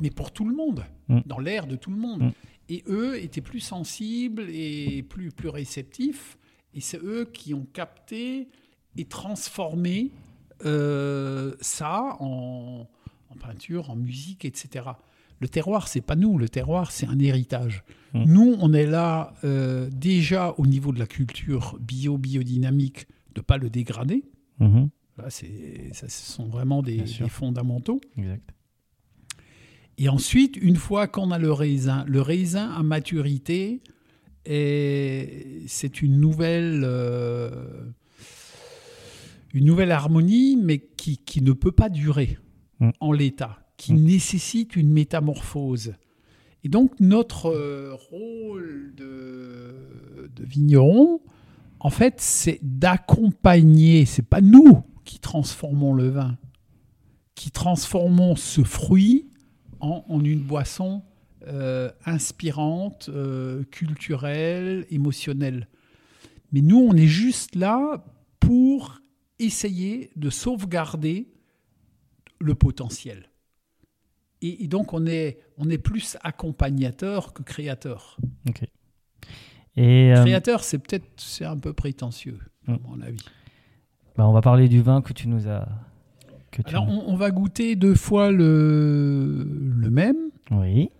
mais 0.00 0.10
pour 0.10 0.32
tout 0.32 0.48
le 0.48 0.54
monde, 0.54 0.84
Mhm. 1.08 1.22
dans 1.26 1.38
l'air 1.38 1.66
de 1.66 1.76
tout 1.76 1.90
le 1.90 1.96
monde. 1.98 2.22
Mhm. 2.22 2.32
Et 2.68 2.84
eux 2.88 3.18
étaient 3.22 3.40
plus 3.40 3.60
sensibles 3.60 4.46
et 4.48 5.02
plus, 5.02 5.30
plus 5.32 5.48
réceptifs. 5.48 6.38
Et 6.74 6.80
c'est 6.80 6.98
eux 7.02 7.28
qui 7.32 7.52
ont 7.52 7.66
capté 7.72 8.48
et 8.96 9.04
transformé 9.06 10.12
euh, 10.64 11.54
ça 11.60 12.16
en, 12.20 12.86
en 13.30 13.34
peinture, 13.36 13.90
en 13.90 13.96
musique, 13.96 14.44
etc. 14.44 14.86
Le 15.40 15.48
terroir, 15.48 15.88
c'est 15.88 16.00
pas 16.02 16.16
nous. 16.16 16.36
Le 16.38 16.48
terroir, 16.48 16.92
c'est 16.92 17.06
un 17.06 17.18
héritage. 17.18 17.82
Mm. 18.12 18.24
Nous, 18.26 18.56
on 18.60 18.72
est 18.74 18.86
là 18.86 19.32
euh, 19.42 19.88
déjà 19.90 20.54
au 20.58 20.66
niveau 20.66 20.92
de 20.92 20.98
la 20.98 21.06
culture 21.06 21.78
bio-biodynamique, 21.80 23.06
de 23.34 23.40
pas 23.40 23.56
le 23.56 23.70
dégrader. 23.70 24.24
Mhm. 24.58 24.90
Là, 25.16 25.30
c'est, 25.30 25.90
ça, 25.92 26.08
ce 26.08 26.32
sont 26.32 26.46
vraiment 26.46 26.82
des, 26.82 26.98
des 27.02 27.28
fondamentaux. 27.28 28.00
Exact. 28.16 28.50
Et 30.02 30.08
ensuite, 30.08 30.56
une 30.56 30.76
fois 30.76 31.06
qu'on 31.08 31.30
a 31.30 31.38
le 31.38 31.52
raisin, 31.52 32.04
le 32.08 32.22
raisin 32.22 32.70
à 32.70 32.82
maturité, 32.82 33.82
est- 34.46 35.62
c'est 35.66 36.00
une 36.00 36.18
nouvelle, 36.18 36.80
euh, 36.84 37.50
une 39.52 39.66
nouvelle 39.66 39.92
harmonie, 39.92 40.56
mais 40.56 40.78
qui, 40.78 41.18
qui 41.18 41.42
ne 41.42 41.52
peut 41.52 41.70
pas 41.72 41.90
durer 41.90 42.38
Mm. 42.80 42.90
en 43.00 43.12
l'état, 43.12 43.58
qui 43.76 43.92
Mm. 43.92 44.04
nécessite 44.04 44.74
une 44.76 44.88
métamorphose. 44.90 45.92
Et 46.64 46.70
donc, 46.70 46.98
notre 46.98 47.46
euh, 47.50 47.94
rôle 48.10 48.94
de, 48.96 49.74
de 50.34 50.44
vigneron, 50.44 51.20
en 51.78 51.90
fait, 51.90 52.14
c'est 52.18 52.58
d'accompagner, 52.62 54.06
c'est 54.06 54.26
pas 54.26 54.40
nous 54.40 54.82
qui 55.04 55.18
transformons 55.18 55.92
le 55.92 56.08
vin, 56.08 56.38
qui 57.34 57.50
transformons 57.50 58.34
ce 58.36 58.62
fruit 58.62 59.26
en, 59.80 60.04
en 60.08 60.24
une 60.24 60.40
boisson 60.40 61.02
euh, 61.46 61.90
inspirante, 62.04 63.08
euh, 63.12 63.64
culturelle, 63.70 64.86
émotionnelle. 64.90 65.68
Mais 66.52 66.60
nous, 66.60 66.78
on 66.78 66.94
est 66.96 67.06
juste 67.06 67.54
là 67.54 68.04
pour 68.40 69.00
essayer 69.38 70.10
de 70.16 70.28
sauvegarder 70.30 71.28
le 72.40 72.54
potentiel. 72.54 73.30
Et, 74.42 74.64
et 74.64 74.68
donc, 74.68 74.92
on 74.92 75.06
est, 75.06 75.38
on 75.58 75.68
est 75.70 75.78
plus 75.78 76.16
accompagnateur 76.22 77.32
que 77.32 77.42
créateur. 77.42 78.16
Ok. 78.48 78.62
Et 79.76 80.12
euh, 80.12 80.22
Créateur, 80.24 80.64
c'est 80.64 80.78
peut-être 80.78 81.06
c'est 81.16 81.44
un 81.44 81.56
peu 81.56 81.72
prétentieux, 81.72 82.38
à 82.66 82.72
Mm. 82.72 82.78
mon 82.84 83.00
avis. 83.00 83.24
bah, 84.16 84.26
on 84.28 84.32
va 84.32 84.40
parler 84.42 84.68
du 84.68 84.82
vin 84.82 85.00
que 85.00 85.12
tu 85.12 85.28
nous 85.28 85.48
as. 85.48 85.66
Que 86.50 86.62
tu 86.62 86.68
Alors, 86.70 86.86
nous- 86.86 86.92
on, 87.06 87.12
on 87.12 87.16
va 87.16 87.30
goûter 87.30 87.76
deux 87.76 87.94
fois 87.94 88.30
le, 88.32 89.46
le 89.46 89.90
même. 89.90 90.16
Oui. 90.50 90.90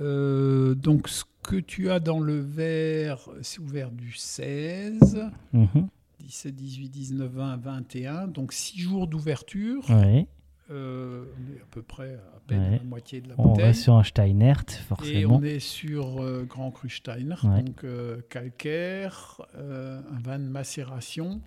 Euh, 0.00 0.74
donc, 0.74 1.08
ce 1.08 1.24
que 1.42 1.56
tu 1.56 1.90
as 1.90 2.00
dans 2.00 2.20
le 2.20 2.38
verre, 2.40 3.28
c'est 3.42 3.58
ouvert 3.60 3.90
du 3.90 4.12
16, 4.12 5.20
Mhm. 5.52 5.88
17, 6.20 6.54
18, 6.54 6.88
19, 6.90 7.30
20, 7.32 7.56
21. 7.56 8.28
Donc, 8.28 8.52
6 8.52 8.78
jours 8.78 9.06
d'ouverture. 9.08 9.84
Oui. 9.90 10.26
Euh, 10.70 11.24
on 11.36 11.52
est 11.52 11.60
à 11.60 11.64
peu 11.72 11.82
près 11.82 12.14
à 12.14 12.40
peine 12.46 12.60
Ouais. 12.70 12.78
la 12.78 12.84
moitié 12.84 13.20
de 13.20 13.28
la 13.30 13.34
On 13.38 13.48
bouteille. 13.48 13.64
reste 13.64 13.82
sur 13.82 13.94
un 13.96 14.04
Steinert, 14.04 14.62
Et 14.68 14.72
forcément. 14.84 15.36
on 15.38 15.42
est 15.42 15.58
sur 15.58 16.22
euh, 16.22 16.44
Grand 16.48 16.70
Cru 16.70 16.88
Steiner, 16.88 17.34
Ouais. 17.42 17.62
donc 17.64 17.82
euh, 17.82 18.18
calcaire, 18.28 19.40
un 19.58 20.18
vin 20.22 20.38
de 20.38 20.44
macération 20.44 21.40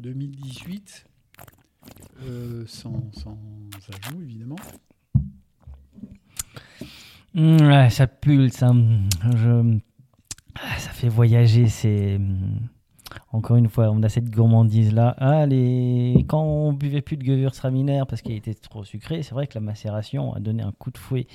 2018, 0.00 1.06
euh, 2.24 2.64
sans, 2.66 3.02
sans 3.12 3.36
ajout 3.88 4.22
évidemment. 4.22 4.56
Mm, 7.34 7.56
ouais, 7.68 7.90
ça 7.90 8.06
pulse. 8.06 8.62
hein. 8.62 8.76
Je... 9.36 9.78
Ah, 10.56 10.78
Ça 10.78 10.90
fait 10.90 11.08
voyager. 11.08 11.66
C'est 11.66 12.18
mm, 12.18 12.68
encore 13.32 13.56
une 13.56 13.68
fois, 13.68 13.90
on 13.90 14.02
a 14.02 14.08
cette 14.08 14.30
gourmandise 14.30 14.92
là. 14.92 15.14
Ah, 15.18 15.46
les... 15.46 16.24
Quand 16.28 16.42
on 16.42 16.72
buvait 16.72 17.02
plus 17.02 17.16
de 17.16 17.24
Gewürztraminer 17.24 18.02
parce 18.08 18.22
qu'il 18.22 18.34
était 18.36 18.54
trop 18.54 18.84
sucré, 18.84 19.22
c'est 19.22 19.34
vrai 19.34 19.46
que 19.46 19.54
la 19.54 19.60
macération 19.60 20.32
a 20.34 20.40
donné 20.40 20.62
un 20.62 20.72
coup 20.72 20.90
de 20.90 20.98
fouet 20.98 21.26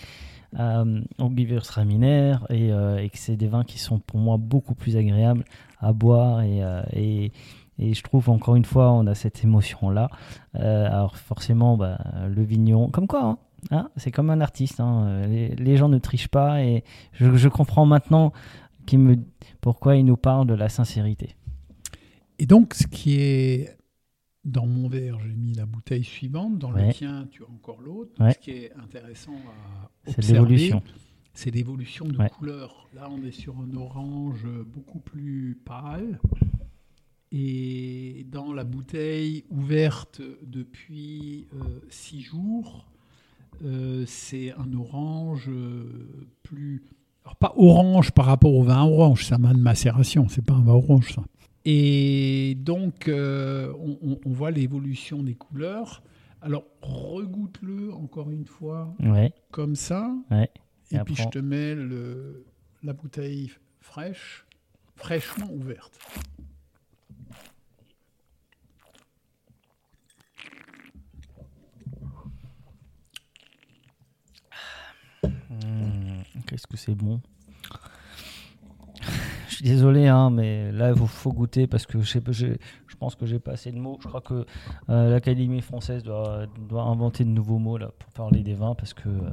euh, 0.59 1.01
au 1.19 1.29
Gewürztraminer 1.29 2.35
et, 2.49 2.71
euh, 2.71 2.97
et 2.97 3.09
que 3.09 3.17
c'est 3.17 3.35
des 3.35 3.47
vins 3.47 3.63
qui 3.63 3.77
sont 3.79 3.99
pour 3.99 4.19
moi 4.19 4.37
beaucoup 4.37 4.75
plus 4.75 4.95
agréables 4.97 5.43
à 5.79 5.93
boire 5.93 6.41
euh, 6.43 6.81
et 7.79 7.93
je 7.95 8.03
trouve 8.03 8.29
encore 8.29 8.55
une 8.55 8.65
fois 8.65 8.91
on 8.91 9.07
a 9.07 9.15
cette 9.15 9.43
émotion 9.43 9.89
là. 9.89 10.09
alors 10.53 11.15
forcément, 11.17 11.77
bah, 11.77 11.97
le 12.27 12.43
vigneron, 12.43 12.89
comme 12.89 13.07
quoi. 13.07 13.23
hein, 13.23 13.37
Hein, 13.71 13.89
c'est 13.97 14.11
comme 14.11 14.29
un 14.29 14.39
artiste. 14.39 14.79
hein, 14.79 15.05
euh, 15.07 15.27
Les, 15.27 15.49
les 15.55 15.75
gens 15.75 15.89
ne 15.89 15.97
trichent 15.97 16.29
pas 16.29 16.63
et 16.63 16.83
je, 17.11 17.35
je 17.35 17.49
comprends 17.49 17.85
maintenant 17.85 18.31
qui 18.85 18.97
me, 18.97 19.17
pourquoi 19.59 19.97
il 19.97 20.05
nous 20.05 20.15
parle 20.15 20.47
de 20.47 20.53
la 20.53 20.69
sincérité. 20.69 21.35
Et 22.39 22.45
donc, 22.45 22.73
ce 22.73 22.87
qui 22.87 23.19
est 23.19 23.75
dans 24.45 24.65
mon 24.65 24.87
verre, 24.87 25.19
j'ai 25.19 25.33
mis 25.35 25.53
la 25.53 25.65
bouteille 25.65 26.05
suivante. 26.05 26.57
Dans 26.57 26.71
Ouais. 26.71 26.87
le 26.87 26.93
tien, 26.93 27.27
tu 27.31 27.43
as 27.43 27.49
encore 27.53 27.81
l'autre. 27.81 28.11
Ouais. 28.23 28.31
Ce 28.31 28.39
qui 28.39 28.51
est 28.51 28.71
intéressant 28.81 29.33
à 29.33 30.09
observer, 30.09 30.71
c'est 31.33 31.51
l'évolution 31.51 32.05
de 32.07 32.17
Ouais. 32.17 32.29
couleur. 32.29 32.87
Là, 32.95 33.09
on 33.11 33.21
est 33.25 33.31
sur 33.33 33.55
un 33.59 33.75
orange 33.75 34.47
beaucoup 34.73 34.99
plus 34.99 35.59
pâle. 35.65 36.17
Et 37.31 38.25
dans 38.29 38.53
la 38.53 38.63
bouteille 38.63 39.45
ouverte 39.49 40.21
depuis 40.41 41.47
euh, 41.53 41.79
six 41.89 42.21
jours, 42.21 42.89
euh, 43.63 44.03
c'est 44.07 44.53
un 44.53 44.73
orange 44.73 45.49
euh, 45.49 45.83
plus. 46.43 46.83
Alors, 47.23 47.35
pas 47.35 47.53
orange 47.57 48.11
par 48.11 48.25
rapport 48.25 48.53
au 48.53 48.63
vin 48.63 48.83
orange, 48.83 49.25
c'est 49.25 49.35
un 49.35 49.39
vin 49.39 49.53
de 49.53 49.59
macération, 49.59 50.27
c'est 50.29 50.43
pas 50.43 50.53
un 50.53 50.61
vin 50.61 50.73
orange, 50.73 51.13
ça. 51.13 51.23
Et 51.65 52.55
donc, 52.59 53.07
euh, 53.07 53.73
on, 54.25 54.31
voit 54.31 54.49
l'évolution 54.49 55.21
des 55.21 55.35
couleurs. 55.35 56.01
Alors, 56.41 56.63
regoute-le 56.81 57.93
encore 57.93 58.31
une 58.31 58.45
fois, 58.45 58.95
Ouais, 59.01 59.33
comme 59.51 59.75
ça. 59.75 60.15
ouais. 60.31 60.49
Et, 60.91 60.95
Et 60.95 60.99
puis, 60.99 61.15
je 61.15 61.27
te 61.27 61.37
mets 61.37 61.75
le, 61.75 62.45
la 62.81 62.93
bouteille 62.93 63.51
fraîche, 63.81 64.45
fraîchement 64.95 65.51
ouverte. 65.51 65.99
Qu'est-ce 76.49 76.65
que 76.65 76.77
c'est 76.77 76.95
bon. 76.95 77.21
Je 79.49 79.55
suis 79.55 79.65
désolé, 79.65 80.07
hein, 80.07 80.31
mais 80.31 80.71
là, 80.71 80.89
il 80.89 81.07
faut, 81.07 81.31
goûter 81.31 81.67
parce 81.67 81.85
que 81.85 82.01
je, 82.01 82.19
je 82.31 82.95
pense 82.97 83.15
que 83.15 83.27
j'ai 83.27 83.39
pas 83.39 83.51
assez 83.51 83.71
de 83.71 83.77
mots. 83.77 83.99
Je 84.01 84.07
crois 84.07 84.21
que 84.21 84.45
euh, 84.89 85.09
l'Académie 85.11 85.61
française 85.61 86.01
doit, 86.01 86.47
inventer 86.71 87.23
de 87.23 87.29
nouveaux 87.29 87.59
mots 87.59 87.77
pour 87.77 88.11
parler 88.13 88.41
des 88.41 88.55
vins 88.55 88.73
parce 88.73 88.95
que 88.95 89.09
euh, 89.09 89.29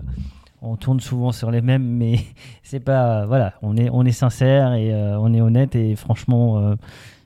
on 0.67 0.77
tourne 0.77 1.01
souvent 1.01 1.33
sur 1.33 1.51
les 1.51 1.61
mêmes, 1.61 1.85
mais 1.85 2.17
c'est 2.63 2.81
pas. 2.81 3.27
Voilà, 3.27 3.55
on 3.63 3.77
est, 3.77 3.89
on 3.91 4.05
est 4.05 4.13
sincère 4.13 4.75
et 4.75 4.93
euh, 4.93 5.19
on 5.19 5.33
est 5.33 5.41
honnête 5.41 5.75
et 5.75 5.97
franchement, 5.97 6.59
euh, 6.59 6.75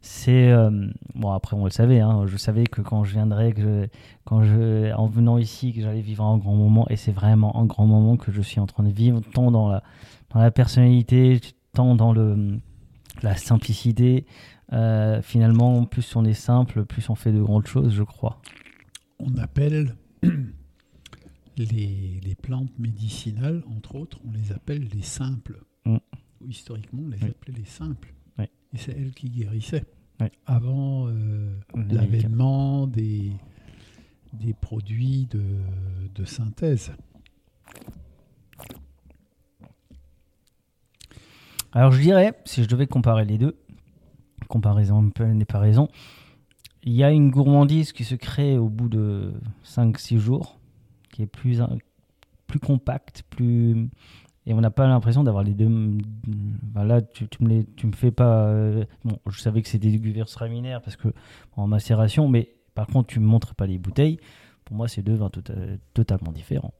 c'est. 0.02 0.50
euh, 0.50 0.70
bon, 1.14 1.30
après, 1.32 1.56
on 1.56 1.64
le 1.64 1.70
savait, 1.70 2.00
hein, 2.00 2.25
je 2.26 2.37
savais 2.37 2.64
que 2.64 2.80
quand 2.82 3.04
je 3.04 3.12
viendrais, 3.12 3.52
que 3.52 3.88
quand 4.25 4.42
je, 4.44 4.92
en 4.94 5.06
venant 5.06 5.38
ici, 5.38 5.73
que 5.73 5.80
j'allais 5.80 6.00
vivre 6.00 6.25
un 6.25 6.38
grand 6.38 6.54
moment 6.54 6.87
et 6.90 6.97
c'est 6.97 7.12
vraiment 7.12 7.56
un 7.56 7.64
grand 7.64 7.87
moment 7.87 8.16
que 8.16 8.30
je 8.30 8.42
suis 8.42 8.61
en 8.61 8.66
train 8.66 8.85
de 8.85 8.92
vivre, 8.92 9.20
tant 9.32 9.50
dans 9.50 9.68
la, 9.68 9.82
dans 10.32 10.40
la 10.40 10.50
personnalité, 10.50 11.40
tant 11.73 11.94
dans 11.94 12.12
le, 12.12 12.59
la 13.23 13.37
simplicité. 13.37 14.26
Finalement, 15.23 15.85
plus 15.85 16.14
on 16.14 16.25
est 16.25 16.32
simple, 16.32 16.85
plus 16.85 17.11
on 17.11 17.16
fait 17.16 17.32
de 17.32 17.42
grandes 17.42 17.66
choses, 17.66 17.92
je 17.92 18.04
crois. 18.04 18.40
On 19.18 19.37
appelle 19.37 19.97
les, 21.57 22.21
les 22.23 22.35
plantes 22.35 22.76
médicinales, 22.78 23.62
entre 23.76 23.95
autres, 23.97 24.19
on 24.26 24.33
les 24.33 24.52
appelle 24.52 24.88
les 24.92 25.02
simples. 25.02 25.62
Mm. 25.85 25.97
Historiquement, 26.49 27.02
on 27.04 27.09
les 27.09 27.19
Oui. 27.23 27.30
appelait 27.30 27.59
les 27.59 27.64
simples. 27.64 28.14
Oui. 28.38 28.47
Et 28.73 28.78
c'est 28.78 28.92
elles 28.92 29.12
qui 29.12 29.28
guérissaient. 29.28 29.85
Oui. 30.21 30.26
Avant 30.47 31.09
euh, 31.09 31.54
l'avènement 31.75 32.87
des, 32.87 33.33
des 34.33 34.54
produits 34.54 35.26
de, 35.26 35.42
de 36.14 36.25
synthèse. 36.25 36.92
Alors 41.73 41.92
je 41.92 42.00
dirais, 42.00 42.33
si 42.45 42.62
je 42.62 42.69
devais 42.69 42.87
comparer 42.87 43.25
les 43.25 43.38
deux, 43.38 43.57
comparaison 44.49 44.99
un 44.99 45.11
peu 45.11 45.25
n'est 45.25 45.45
pas 45.45 45.61
raison, 45.61 45.88
il 46.83 46.92
y 46.92 47.04
a 47.04 47.11
une 47.12 47.30
gourmandise 47.30 47.92
qui 47.92 48.04
se 48.04 48.14
crée 48.16 48.59
au 48.59 48.69
bout 48.69 48.88
de 48.88 49.33
5-6 49.64 50.19
jours, 50.19 50.59
qui 51.11 51.23
est 51.23 51.26
plus, 51.26 51.61
un- 51.61 51.79
plus 52.47 52.59
compacte, 52.61 53.23
plus... 53.31 53.88
Et 54.47 54.55
on 54.55 54.61
n'a 54.61 54.71
pas 54.71 54.87
l'impression 54.88 55.23
d'avoir 55.23 55.45
les 55.45 55.52
deux... 55.55 55.69
Enfin, 56.71 56.85
là, 56.85 57.02
tu, 57.02 57.29
tu 57.29 57.45
me 57.45 57.49
les, 57.49 57.67
tu 57.76 57.87
me 57.87 57.93
fais 57.93 58.11
pas... 58.11 58.47
euh, 58.49 58.85
Bon, 59.05 59.19
je 59.29 59.38
savais 59.40 59.61
que 59.62 59.69
c'était 59.69 59.90
du 59.90 59.99
Gewürztraminer 60.09 60.79
parce 60.83 60.97
que 60.97 61.09
en 61.57 61.67
macération, 61.67 62.26
mais 62.29 62.55
par 62.75 62.87
contre, 62.87 63.09
tu 63.09 63.21
me 63.21 63.26
montres 63.26 63.55
pas 63.55 63.67
les 63.67 63.79
bouteilles. 63.79 64.19
Pour 64.64 64.76
moi, 64.76 64.88
c'est 64.88 65.02
deux 65.02 65.14
vins 65.14 65.29
tota- 65.29 65.79
totalement 65.95 66.33
différents. 66.33 66.73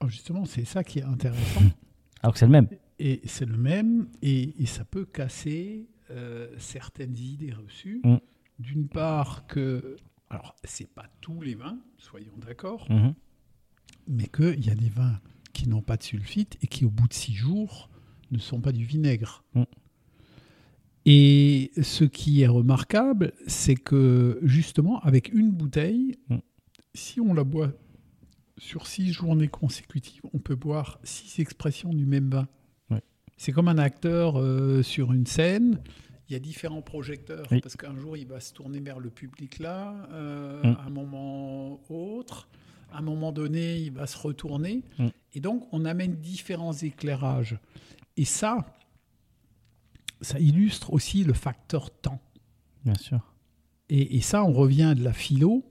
Alors 0.00 0.10
justement, 0.10 0.44
c'est 0.44 0.64
ça 0.64 0.84
qui 0.84 0.98
est 0.98 1.04
intéressant. 1.04 1.62
Alors 2.22 2.34
que 2.34 2.38
c'est 2.38 2.46
le 2.46 2.52
même. 2.52 2.68
Et 2.98 3.20
c'est 3.24 3.46
le 3.46 3.56
même, 3.56 4.08
et, 4.22 4.60
et 4.62 4.66
ça 4.66 4.84
peut 4.84 5.04
casser 5.06 5.86
euh, 6.10 6.48
certaines 6.58 7.16
idées 7.16 7.52
reçues. 7.52 8.00
Mm. 8.04 8.16
D'une 8.58 8.88
part 8.88 9.46
que, 9.46 9.96
alors 10.30 10.54
c'est 10.64 10.88
pas 10.92 11.06
tous 11.20 11.40
les 11.40 11.54
vins, 11.54 11.78
soyons 11.96 12.32
d'accord, 12.44 12.86
Mhm. 12.90 13.14
Mais 14.08 14.26
qu'il 14.26 14.64
y 14.64 14.70
a 14.70 14.74
des 14.74 14.88
vins 14.88 15.20
qui 15.52 15.68
n'ont 15.68 15.82
pas 15.82 15.96
de 15.96 16.02
sulfite 16.02 16.56
et 16.62 16.66
qui 16.66 16.84
au 16.84 16.90
bout 16.90 17.08
de 17.08 17.14
six 17.14 17.34
jours 17.34 17.88
ne 18.30 18.38
sont 18.38 18.60
pas 18.60 18.72
du 18.72 18.84
vinaigre. 18.84 19.44
Mm. 19.54 19.62
Et 21.06 21.70
ce 21.82 22.04
qui 22.04 22.42
est 22.42 22.46
remarquable, 22.46 23.32
c'est 23.46 23.74
que 23.76 24.38
justement 24.42 25.00
avec 25.00 25.32
une 25.32 25.50
bouteille, 25.50 26.16
Mm. 26.28 26.36
si 26.94 27.20
on 27.20 27.32
la 27.34 27.44
boit 27.44 27.72
sur 28.58 28.86
six 28.86 29.12
journées 29.12 29.48
consécutives, 29.48 30.22
on 30.34 30.38
peut 30.38 30.56
boire 30.56 30.98
six 31.04 31.40
expressions 31.40 31.90
du 31.94 32.04
même 32.06 32.28
vin. 32.28 32.48
Ouais. 32.90 33.02
C'est 33.36 33.52
comme 33.52 33.68
un 33.68 33.78
acteur 33.78 34.38
euh, 34.38 34.82
sur 34.82 35.12
une 35.12 35.26
scène. 35.26 35.80
Il 36.28 36.32
y 36.34 36.36
a 36.36 36.40
différents 36.40 36.82
projecteurs 36.82 37.46
Oui. 37.50 37.60
parce 37.62 37.76
qu'un 37.76 37.96
jour 37.96 38.16
il 38.16 38.26
va 38.26 38.40
se 38.40 38.52
tourner 38.52 38.80
vers 38.80 38.98
le 39.00 39.08
public 39.08 39.60
là, 39.60 39.94
euh, 40.12 40.62
Mm. 40.62 40.76
à 40.78 40.82
un 40.86 40.90
moment 40.90 41.80
autre. 41.88 42.48
À 42.90 42.98
un 42.98 43.02
moment 43.02 43.32
donné, 43.32 43.78
il 43.78 43.92
va 43.92 44.06
se 44.06 44.16
retourner. 44.16 44.82
Mm. 44.98 45.08
Et 45.34 45.40
donc, 45.40 45.68
on 45.72 45.84
amène 45.84 46.16
différents 46.16 46.72
éclairages. 46.72 47.58
Et 48.16 48.24
ça, 48.24 48.64
ça 50.20 50.38
illustre 50.40 50.92
aussi 50.92 51.22
le 51.24 51.34
facteur 51.34 51.90
temps. 51.90 52.20
Bien 52.84 52.94
sûr. 52.94 53.20
Et, 53.88 54.16
et 54.16 54.20
ça, 54.20 54.44
on 54.44 54.52
revient 54.52 54.94
de 54.96 55.04
la 55.04 55.12
philo. 55.12 55.64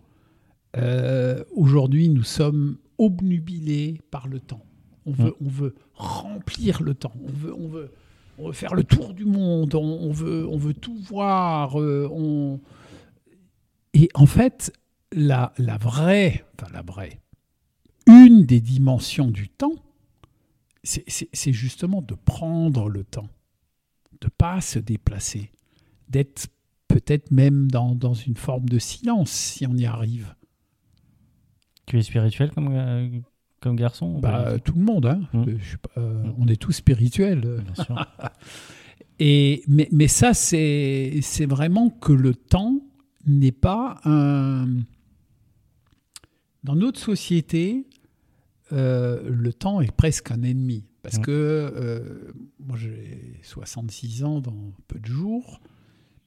Euh, 0.75 1.43
Aujourd'hui, 1.56 2.10
nous 2.10 2.23
sommes 2.23 2.77
obnubilés 2.97 4.01
par 4.12 4.27
le 4.27 4.39
temps. 4.39 4.63
On 5.06 5.12
veut, 5.12 5.34
on 5.41 5.47
veut 5.47 5.75
remplir 5.93 6.84
le 6.84 6.93
temps. 6.93 7.13
On 7.23 7.32
veut, 7.32 7.53
on 7.53 7.67
veut, 7.67 7.91
on 8.38 8.47
veut 8.47 8.53
faire 8.53 8.75
le 8.75 8.84
tour 8.84 9.13
du 9.13 9.25
monde. 9.25 9.73
On, 9.75 9.82
on 9.84 10.12
veut, 10.12 10.47
on 10.47 10.58
veut 10.58 10.73
tout 10.73 10.97
voir. 10.99 11.80
euh, 11.80 12.08
on... 12.12 12.60
Et 13.93 14.10
en 14.13 14.25
fait, 14.25 14.71
la, 15.12 15.54
la 15.58 15.78
vraie, 15.78 16.46
enfin 16.56 16.72
la 16.74 16.82
vraie, 16.82 17.20
une 18.08 18.46
des 18.46 18.62
dimensions 18.62 19.30
du 19.32 19.50
temps, 19.50 19.74
c'est- 20.84 21.52
justement 21.54 22.02
de 22.02 22.13
prendre 22.15 22.89
le 22.89 23.04
temps, 23.04 23.30
de 24.22 24.28
pas 24.30 24.62
se 24.62 24.80
déplacer, 24.80 25.52
d'être 26.10 26.48
peut-être 26.88 27.32
même 27.32 27.70
dans, 27.70 27.93
dans 27.96 28.13
une 28.13 28.38
forme 28.38 28.70
de 28.70 28.80
silence 28.80 29.30
si 29.32 29.67
on 29.67 29.76
y 29.76 29.86
arrive. 29.86 30.34
Tu 31.86 31.98
es 32.00 32.02
spirituel 32.02 32.52
comme, 32.52 32.70
euh, 32.72 33.10
comme 33.62 33.76
garçon 33.76 34.15
ou 34.15 34.20
Bah, 34.20 34.60
tout? 34.60 34.74
le 34.76 34.82
monde, 34.84 35.06
hein. 35.06 35.22
Mm. 35.34 35.39
Euh, 35.50 35.58
je 35.60 35.67
suis 35.67 35.78
pas- 35.78 35.91
euh, 35.98 36.24
Mm. 36.24 36.36
on 36.38 36.48
est 36.48 36.56
tous 36.62 36.72
spirituels. 36.74 37.63
Bien 37.65 37.84
sûr. 37.84 37.96
Et, 39.20 39.63
mais, 39.67 39.88
mais 39.91 40.08
ça, 40.08 40.34
c'est 40.36 41.20
c'est 41.24 41.48
vraiment 41.48 41.89
que 41.89 42.13
le 42.13 42.36
temps 42.36 42.80
n'est 43.26 43.52
pas 43.52 44.00
un... 44.06 44.67
Dans 46.67 46.75
notre 46.75 46.99
société, 46.99 47.88
euh, 48.73 49.21
le 49.30 49.53
temps 49.53 49.80
est 49.80 49.89
presque 49.95 50.32
un 50.32 50.43
ennemi. 50.43 50.84
Parce 51.01 51.17
que 51.17 51.32
euh, 51.32 52.34
moi, 52.60 52.75
j'ai 52.75 53.39
66 53.43 54.25
ans 54.25 54.41
dans 54.41 54.73
peu 54.89 54.99
de 54.99 55.06
jours. 55.06 55.62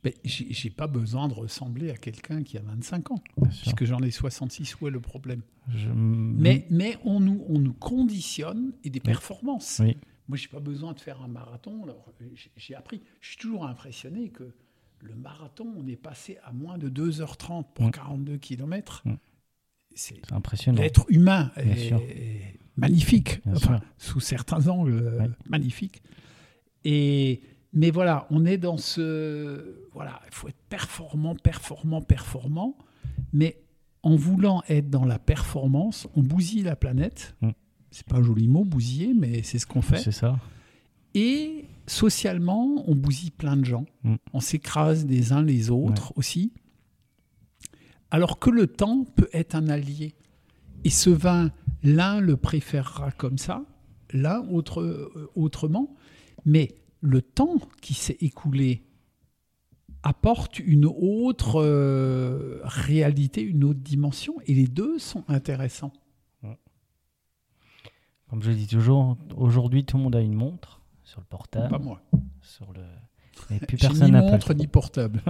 Mais 0.02 0.14
j'ai 0.24 0.70
pas 0.70 0.86
besoin 0.86 1.28
de 1.28 1.34
ressembler 1.34 1.90
à 1.90 1.96
quelqu'un 1.98 2.42
qui 2.42 2.56
a 2.56 2.62
25 2.62 3.10
ans, 3.10 3.22
Bien 3.36 3.50
puisque 3.50 3.84
j'en 3.84 3.98
ai 4.00 4.10
66. 4.10 4.80
Où 4.80 4.88
est 4.88 4.90
le 4.90 5.00
problème? 5.02 5.42
Je- 5.68 5.90
mais, 5.90 6.66
mais 6.70 6.96
on, 7.04 7.20
nous, 7.20 7.44
on 7.50 7.58
nous 7.58 7.74
conditionne 7.74 8.72
et 8.82 8.88
des 8.88 9.00
performances. 9.00 9.78
Oui. 9.84 9.98
Moi, 10.26 10.38
j'ai 10.38 10.48
pas 10.48 10.58
besoin 10.60 10.94
de 10.94 11.00
faire 11.00 11.20
un 11.20 11.28
marathon. 11.28 11.84
Alors, 11.84 12.10
j'ai- 12.56 12.74
appris. 12.74 13.02
Je 13.20 13.28
suis 13.28 13.36
toujours 13.36 13.66
impressionné 13.66 14.30
que 14.30 14.44
le 15.02 15.14
marathon, 15.16 15.70
on 15.76 15.86
est 15.86 15.96
passé 15.96 16.38
à 16.44 16.52
moins 16.54 16.78
de 16.78 16.88
2h30 16.88 17.66
pour 17.74 17.88
Mm. 17.88 17.90
42 17.90 18.38
km. 18.38 19.04
C'est 19.94 20.20
impressionnant. 20.32 20.80
l'être 20.80 21.04
humain 21.08 21.50
Bien 21.56 21.72
est, 21.74 21.88
sûr. 21.88 21.98
est 21.98 22.58
magnifique, 22.76 23.40
Bien 23.44 23.56
enfin, 23.56 23.78
sûr. 23.78 23.86
sous 23.98 24.20
certains 24.20 24.68
angles, 24.68 24.92
euh, 25.02 25.18
Ouais. 25.20 25.28
magnifique. 25.48 26.02
Et 26.84 27.42
mais 27.72 27.90
voilà, 27.90 28.26
on 28.30 28.44
est 28.46 28.58
dans 28.58 28.76
ce 28.76 29.86
voilà, 29.92 30.20
il 30.26 30.34
faut 30.34 30.48
être 30.48 30.62
performant, 30.68 31.34
performant, 31.36 32.00
performant. 32.00 32.76
Mais 33.32 33.58
en 34.02 34.16
voulant 34.16 34.62
être 34.68 34.88
dans 34.90 35.04
la 35.04 35.18
performance, 35.18 36.08
on 36.16 36.22
bousille 36.22 36.62
la 36.62 36.74
planète. 36.76 37.36
Mm. 37.42 37.50
C'est 37.90 38.06
pas 38.06 38.16
un 38.16 38.22
joli 38.22 38.48
mot, 38.48 38.64
bousiller, 38.64 39.12
mais 39.14 39.42
c'est 39.42 39.58
ce 39.58 39.66
qu'on 39.66 39.82
fait. 39.82 39.98
C'est 39.98 40.12
ça. 40.12 40.38
Et 41.14 41.64
socialement, 41.86 42.84
on 42.88 42.94
bousille 42.94 43.30
plein 43.32 43.56
de 43.56 43.64
gens. 43.64 43.84
Mm. 44.04 44.14
On 44.32 44.40
s'écrase 44.40 45.04
les 45.06 45.32
uns 45.32 45.42
les 45.42 45.70
autres 45.70 46.12
aussi. 46.16 46.52
Alors 48.10 48.38
que 48.38 48.50
le 48.50 48.66
temps 48.66 49.04
peut 49.04 49.28
être 49.32 49.54
un 49.54 49.68
allié. 49.68 50.14
Et 50.84 50.90
ce 50.90 51.10
vin, 51.10 51.50
l'un 51.82 52.20
le 52.20 52.36
préférera 52.36 53.12
comme 53.12 53.38
ça, 53.38 53.64
l'un 54.12 54.40
autre, 54.48 54.80
euh, 54.80 55.30
autrement. 55.36 55.94
Mais 56.44 56.74
le 57.00 57.22
temps 57.22 57.58
qui 57.80 57.94
s'est 57.94 58.16
écoulé 58.20 58.82
apporte 60.02 60.58
une 60.58 60.86
autre 60.86 61.60
euh, 61.62 62.60
réalité, 62.64 63.42
une 63.42 63.64
autre 63.64 63.80
dimension. 63.80 64.34
Et 64.46 64.54
les 64.54 64.66
deux 64.66 64.98
sont 64.98 65.24
intéressants. 65.28 65.92
Comme 68.28 68.42
je 68.44 68.52
dis 68.52 68.68
toujours, 68.68 69.16
aujourd'hui, 69.36 69.84
tout 69.84 69.96
le 69.96 70.04
monde 70.04 70.14
a 70.14 70.20
une 70.20 70.34
montre 70.34 70.80
sur 71.02 71.20
le 71.20 71.26
portable, 71.26 71.68
Pas 71.68 71.80
moi. 71.80 72.00
sur 72.42 72.72
le 72.72 72.84
Et 73.54 73.66
plus 73.66 73.76
personne 73.76 74.06
ni 74.06 74.12
n'a 74.12 74.22
pas. 74.22 74.30
montre 74.32 74.54
ni 74.54 74.66
portable. 74.66 75.22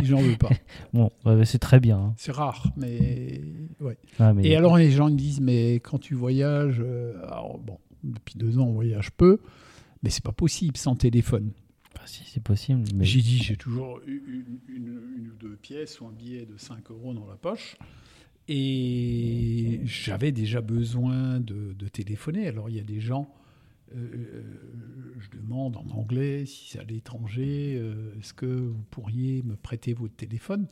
Et 0.00 0.04
j'en 0.04 0.18
veux 0.18 0.36
pas. 0.36 0.50
Bon, 0.92 1.10
bah, 1.24 1.44
c'est 1.44 1.58
très 1.58 1.80
bien. 1.80 1.98
hein. 1.98 2.14
C'est 2.16 2.32
rare, 2.32 2.68
mais 2.76 3.42
ouais. 3.80 3.96
Ah, 4.18 4.32
mais- 4.32 4.46
Et 4.46 4.56
alors 4.56 4.76
les 4.78 4.90
gens 4.90 5.08
ils 5.08 5.16
disent 5.16 5.40
mais 5.40 5.74
quand 5.76 5.98
tu 5.98 6.14
voyages, 6.14 6.80
euh, 6.80 7.22
alors, 7.24 7.58
bon, 7.58 7.78
depuis 8.02 8.36
deux 8.38 8.58
ans 8.58 8.66
on 8.66 8.72
voyage 8.72 9.10
peu, 9.12 9.38
mais 10.02 10.10
c'est 10.10 10.24
pas 10.24 10.32
possible 10.32 10.76
sans 10.76 10.94
téléphone. 10.96 11.50
Bah, 11.94 12.00
si, 12.06 12.22
c'est 12.26 12.42
possible. 12.42 12.82
Mais... 12.94 13.04
J'ai 13.04 13.20
dit 13.20 13.38
j'ai 13.38 13.56
toujours 13.56 14.00
une, 14.06 14.56
une- 14.68 15.00
une 15.16 15.28
ou 15.28 15.34
deux 15.40 15.56
pièces 15.56 16.00
ou 16.00 16.06
un 16.06 16.12
billet 16.12 16.44
de 16.46 16.56
5 16.56 16.90
euros 16.90 17.12
dans 17.14 17.26
la 17.26 17.36
poche. 17.36 17.76
Et 18.48 19.80
j'avais 19.84 20.32
déjà 20.32 20.60
besoin 20.60 21.40
de, 21.40 21.72
de 21.78 21.88
téléphoner. 21.88 22.46
Alors 22.48 22.68
il 22.68 22.76
y 22.76 22.80
a 22.80 22.84
des 22.84 23.00
gens, 23.00 23.28
euh, 23.94 23.98
euh, 23.98 25.14
je 25.18 25.30
demande 25.38 25.76
en 25.76 25.88
anglais 25.90 26.46
si 26.46 26.70
c'est 26.70 26.80
à 26.80 26.84
l'étranger, 26.84 27.76
euh, 27.78 28.14
est-ce 28.18 28.34
que 28.34 28.46
vous 28.46 28.82
pourriez 28.90 29.42
me 29.42 29.56
prêter 29.56 29.92
votre 29.92 30.14
téléphone? 30.14 30.68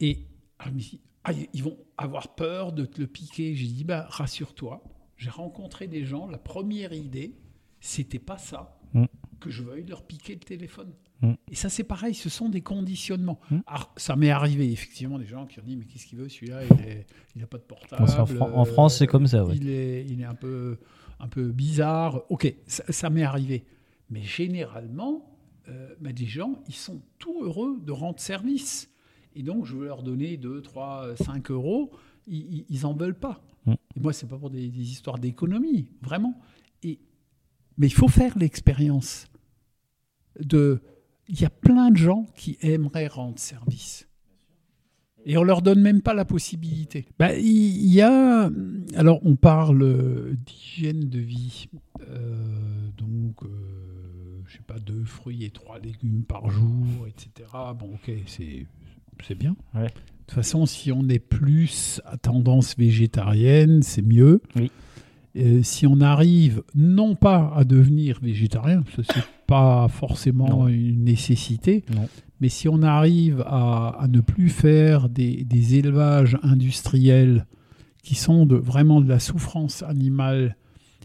Et 0.00 0.26
ah, 0.58 1.32
ils 1.52 1.62
vont 1.62 1.78
avoir 1.98 2.34
peur 2.34 2.72
de 2.72 2.84
te 2.84 3.00
le 3.00 3.06
piquer. 3.06 3.54
J'ai 3.54 3.66
dit 3.66 3.84
bah 3.84 4.06
rassure-toi. 4.08 4.82
J'ai 5.16 5.30
rencontré 5.30 5.86
des 5.88 6.04
gens. 6.04 6.26
La 6.28 6.38
première 6.38 6.92
idée, 6.92 7.34
c'était 7.80 8.18
pas 8.18 8.38
ça 8.38 8.76
Mm. 8.96 9.04
Que 9.40 9.50
je 9.50 9.62
veuille 9.62 9.84
leur 9.84 10.02
piquer 10.02 10.34
le 10.34 10.40
téléphone. 10.40 10.92
Mm. 11.20 11.32
Et 11.50 11.54
ça, 11.54 11.68
c'est 11.68 11.84
pareil, 11.84 12.14
ce 12.14 12.28
sont 12.28 12.48
des 12.48 12.60
conditionnements. 12.60 13.38
Mm. 13.50 13.58
Alors, 13.66 13.92
ça 13.96 14.16
m'est 14.16 14.30
arrivé, 14.30 14.70
effectivement, 14.72 15.18
des 15.18 15.26
gens 15.26 15.46
qui 15.46 15.60
ont 15.60 15.62
dit 15.64 15.76
Mais 15.76 15.84
qu'est-ce 15.84 16.06
qu'il 16.06 16.18
veut 16.18 16.28
celui-là 16.28 16.60
Il 17.34 17.40
n'a 17.40 17.46
pas 17.46 17.58
de 17.58 17.62
portable. 17.62 18.02
En 18.02 18.26
Fran- 18.26 18.52
en 18.54 18.64
France, 18.64 18.98
c'est 18.98 19.06
comme 19.06 19.26
ça, 19.26 19.44
ouais. 19.44 19.56
Il 19.56 19.68
est, 19.70 20.04
il 20.08 20.20
est 20.20 20.24
un, 20.24 20.34
peu, 20.34 20.78
un 21.20 21.28
peu 21.28 21.50
bizarre. 21.52 22.22
Ok, 22.30 22.52
ça, 22.66 22.84
ça 22.90 23.10
m'est 23.10 23.22
arrivé. 23.24 23.64
Mais 24.10 24.22
généralement, 24.22 25.36
euh, 25.68 25.94
bah, 26.00 26.12
des 26.12 26.26
gens, 26.26 26.62
ils 26.68 26.74
sont 26.74 27.00
tout 27.18 27.42
heureux 27.42 27.78
de 27.80 27.92
rendre 27.92 28.20
service. 28.20 28.90
Et 29.34 29.42
donc, 29.42 29.66
je 29.66 29.74
veux 29.76 29.86
leur 29.86 30.02
donner 30.02 30.36
2, 30.36 30.62
3, 30.62 31.16
5 31.16 31.50
euros. 31.50 31.90
Ils, 32.26 32.38
ils, 32.38 32.66
ils 32.70 32.86
en 32.86 32.94
veulent 32.94 33.18
pas. 33.18 33.42
Mm. 33.66 33.72
Et 33.96 34.00
moi, 34.00 34.12
c'est 34.12 34.26
pas 34.28 34.36
pour 34.38 34.50
des, 34.50 34.68
des 34.68 34.90
histoires 34.90 35.18
d'économie, 35.18 35.88
vraiment. 36.02 36.40
Et, 36.82 36.98
mais 37.78 37.86
il 37.86 37.92
faut 37.92 38.08
faire 38.08 38.36
l'expérience 38.38 39.26
de. 40.40 40.80
Il 41.28 41.40
y 41.40 41.44
a 41.44 41.50
plein 41.50 41.90
de 41.90 41.96
gens 41.96 42.26
qui 42.36 42.56
aimeraient 42.60 43.08
rendre 43.08 43.38
service. 43.38 44.08
Et 45.28 45.36
on 45.36 45.42
leur 45.42 45.60
donne 45.60 45.80
même 45.80 46.02
pas 46.02 46.14
la 46.14 46.24
possibilité. 46.24 47.04
Bah, 47.18 47.36
il 47.36 47.92
y 47.92 48.00
a. 48.00 48.48
Alors, 48.94 49.18
on 49.24 49.34
parle 49.34 50.36
d'hygiène 50.36 51.08
de 51.08 51.18
vie. 51.18 51.68
Euh, 52.08 52.88
donc, 52.96 53.42
euh, 53.42 53.48
je 54.46 54.56
sais 54.56 54.62
pas, 54.62 54.78
deux 54.78 55.04
fruits 55.04 55.44
et 55.44 55.50
trois 55.50 55.80
légumes 55.80 56.22
par 56.22 56.48
jour, 56.48 57.08
etc. 57.08 57.48
Bon, 57.76 57.94
ok, 57.94 58.12
c'est 58.26 58.66
c'est 59.24 59.34
bien. 59.34 59.56
Ouais. 59.74 59.86
De 59.86 59.92
toute 60.26 60.34
façon, 60.34 60.66
si 60.66 60.92
on 60.92 61.08
est 61.08 61.18
plus 61.18 62.00
à 62.04 62.16
tendance 62.16 62.76
végétarienne, 62.76 63.82
c'est 63.82 64.02
mieux. 64.02 64.40
Oui. 64.56 64.70
Euh, 65.36 65.62
si 65.62 65.86
on 65.86 66.00
arrive 66.00 66.62
non 66.74 67.14
pas 67.14 67.52
à 67.54 67.64
devenir 67.64 68.18
végétarien, 68.22 68.82
parce 68.82 68.96
que 68.96 69.02
c'est 69.14 69.24
pas 69.46 69.86
forcément 69.88 70.48
Non. 70.48 70.68
une 70.68 71.04
nécessité, 71.04 71.84
Non. 71.94 72.08
mais 72.40 72.48
si 72.48 72.68
on 72.68 72.82
arrive 72.82 73.42
à, 73.46 73.88
à 74.00 74.08
ne 74.08 74.20
plus 74.20 74.48
faire 74.48 75.08
des, 75.08 75.44
des 75.44 75.76
élevages 75.76 76.38
industriels 76.42 77.46
qui 78.02 78.14
sont 78.14 78.46
de, 78.46 78.56
vraiment 78.56 79.00
de 79.00 79.08
la 79.08 79.18
souffrance 79.18 79.82
animale, 79.82 80.56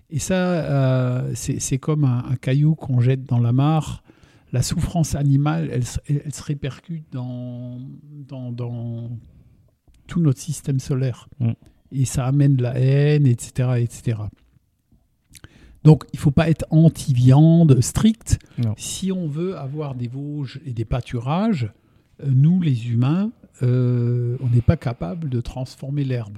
et 0.10 0.20
ça, 0.20 0.36
euh, 0.36 1.32
c'est 1.36 1.78
comme 1.78 2.04
un, 2.06 2.24
un 2.30 2.36
caillou 2.36 2.76
qu'on 2.76 3.00
jette 3.00 3.24
dans 3.26 3.40
la 3.40 3.54
mare. 3.54 4.04
La 4.54 4.62
souffrance 4.62 5.16
animale, 5.16 5.70
elle, 5.72 5.86
se- 5.86 6.00
elle- 6.10 6.22
elle 6.26 6.34
se 6.34 6.44
répercute 6.44 7.06
dans, 7.14 7.80
dans, 8.28 8.52
dans 8.52 9.10
tout 10.08 10.20
notre 10.20 10.40
système 10.40 10.80
solaire. 10.80 11.30
Mm. 11.40 11.52
Et 11.92 12.06
ça 12.06 12.26
amène 12.26 12.56
de 12.56 12.64
la 12.64 12.78
haine, 12.80 13.28
etc. 13.28 13.70
etc. 13.80 14.18
Donc, 15.84 16.04
il 16.14 16.18
ne 16.18 16.22
faut 16.22 16.32
pas 16.32 16.50
être 16.50 16.66
anti-viande 16.70 17.82
strict. 17.82 18.38
Non. 18.64 18.74
Si 18.78 19.12
on 19.12 19.28
veut 19.28 19.58
avoir 19.58 19.96
des 19.96 20.08
Vosges 20.08 20.62
et 20.66 20.74
des 20.74 20.86
pâturages, 20.86 21.72
euh, 22.24 22.28
nous, 22.30 22.62
les 22.62 22.90
humains, 22.90 23.32
euh, 23.64 24.38
on 24.42 24.48
n'est 24.50 24.62
pas 24.62 24.78
capable 24.78 25.28
de 25.30 25.42
transformer 25.42 26.04
l'herbe. 26.04 26.38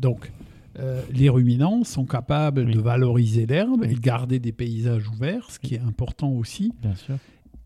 Donc, 0.00 0.30
euh, 0.78 1.02
les 1.12 1.28
ruminants 1.28 1.82
sont 1.82 2.04
capables 2.06 2.64
Oui. 2.66 2.72
de 2.74 2.80
valoriser 2.80 3.46
l'herbe 3.46 3.80
Oui. 3.80 3.88
et 3.90 3.94
de 3.94 4.00
garder 4.00 4.38
des 4.38 4.52
paysages 4.52 5.08
ouverts, 5.08 5.50
ce 5.50 5.58
qui 5.58 5.74
est 5.74 5.80
important 5.80 6.30
aussi, 6.30 6.72
Bien 6.80 6.94
sûr. 6.94 7.16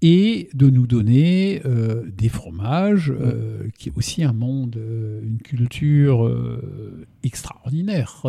Et 0.02 0.48
de 0.54 0.68
nous 0.68 0.86
donner 0.86 1.62
euh, 1.64 2.04
des 2.16 2.28
fromages, 2.28 3.10
euh, 3.10 3.68
qui 3.78 3.88
est 3.88 3.92
aussi 3.96 4.22
un 4.22 4.32
monde, 4.32 4.76
euh, 4.76 5.20
une 5.22 5.38
culture 5.38 6.30
extraordinaire, 7.22 8.22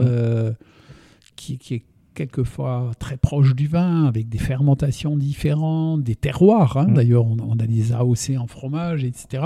qui, 1.35 1.57
qui 1.57 1.73
est 1.75 1.83
quelquefois 2.13 2.91
très 2.99 3.17
proche 3.17 3.53
du 3.53 3.67
vin, 3.67 4.05
avec 4.05 4.27
des 4.29 4.37
fermentations 4.39 5.15
différentes, 5.17 6.03
des 6.03 6.15
terroirs. 6.15 6.77
hein. 6.77 6.87
Mm. 6.87 6.93
D'ailleurs, 6.93 7.25
on, 7.25 7.37
on 7.39 7.59
a 7.59 7.67
des 7.67 7.91
AOC 7.91 8.37
en 8.39 8.47
fromage, 8.47 9.03
etc. 9.03 9.43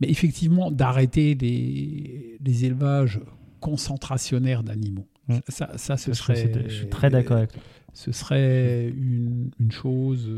Mais 0.00 0.08
effectivement, 0.08 0.70
d'arrêter 0.70 1.34
les, 1.34 2.36
les 2.44 2.64
élevages 2.64 3.20
concentrationnaires 3.60 4.62
d'animaux. 4.62 5.06
Mm. 5.28 5.38
Ça, 5.48 5.76
ça, 5.76 5.96
ce 5.96 6.12
serait. 6.12 6.52
Je 6.68 6.74
suis 6.74 6.88
très 6.88 7.10
d'accord 7.10 7.38
avec 7.38 7.52
toi. 7.52 7.62
Ce 7.94 8.12
serait 8.12 8.88
une, 8.88 9.50
une 9.60 9.72
chose 9.72 10.30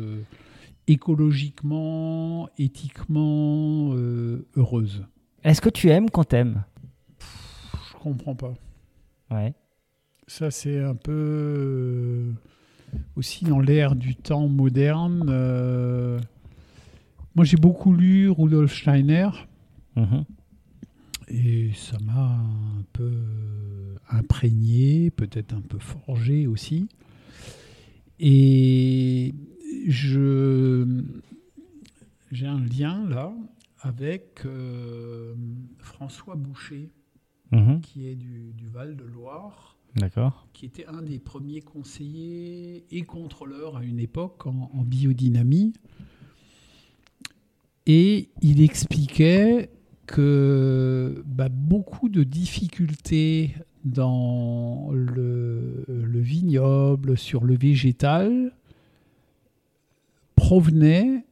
écologiquement, 0.87 2.49
éthiquement 2.59 3.93
euh, 3.95 4.47
heureuse. 4.57 5.05
Est-ce 5.43 5.61
que 5.61 5.69
tu 5.71 5.89
aimes 5.91 6.11
quand 6.11 6.25
t'aimes? 6.25 6.65
Je 7.21 7.99
comprends 7.99 8.35
pas. 8.35 8.55
Ouais. 9.31 9.55
Ça, 10.27 10.51
c'est 10.51 10.79
un 10.81 10.95
peu 10.95 11.13
euh, 11.13 12.33
aussi 13.17 13.45
dans 13.45 13.61
l'ère 13.61 13.95
du 13.95 14.15
temps 14.17 14.49
moderne. 14.49 15.27
euh, 15.29 16.19
Moi, 17.35 17.45
j'ai 17.45 17.57
beaucoup 17.57 17.93
lu 17.95 18.31
Rudolf 18.31 18.75
Steiner 18.75 19.29
Mhm. 19.97 20.25
et 21.29 21.71
ça 21.75 21.97
m'a 22.05 22.33
un 22.33 22.83
peu 22.93 23.13
imprégné, 24.11 25.11
peut-être 25.11 25.55
un 25.55 25.61
peu 25.61 25.79
forgé 25.79 26.47
aussi. 26.49 26.89
Et 28.19 29.35
je 29.89 31.03
j'ai 32.33 32.47
un 32.47 32.61
lien 32.65 33.09
là 33.09 33.33
avec 33.81 34.43
euh, 34.47 35.35
François 35.79 36.37
Boucher, 36.37 36.91
Mhm. 37.53 37.81
qui 37.83 38.09
est 38.09 38.17
du, 38.17 38.53
du 38.55 38.67
Val-de-Loire, 38.67 39.77
D'accord. 39.97 40.49
qui 40.55 40.67
était 40.67 40.87
un 40.87 41.03
des 41.03 41.19
premiers 41.21 41.61
conseillers 41.61 42.85
et 42.91 43.03
contrôleurs 43.03 43.77
à 43.77 43.85
une 43.85 44.01
époque 44.01 44.47
en, 44.47 44.71
en 44.75 44.83
biodynamie. 44.83 45.73
Et 47.87 48.31
il 48.41 48.63
expliquait 48.63 49.71
que 50.07 51.23
bah, 51.27 51.49
beaucoup 51.49 52.09
de 52.09 52.25
difficultés 52.25 53.55
dans 53.85 54.91
le, 54.93 55.85
le 55.87 56.21
vignoble, 56.21 57.17
sur 57.19 57.45
le 57.45 57.55
végétal, 57.57 58.53
provenaient 60.45 61.25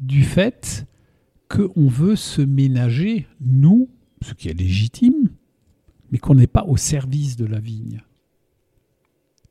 du 0.00 0.24
fait 0.24 0.88
qu'on 1.48 1.86
veut 1.86 2.16
se 2.16 2.42
ménager, 2.42 3.28
nous, 3.40 3.88
ce 4.22 4.34
qui 4.34 4.48
est 4.48 4.58
légitime, 4.58 5.30
mais 6.10 6.18
qu'on 6.18 6.34
n'est 6.34 6.48
pas 6.48 6.64
au 6.64 6.76
service 6.76 7.36
de 7.36 7.46
la 7.46 7.60
vigne. 7.60 8.02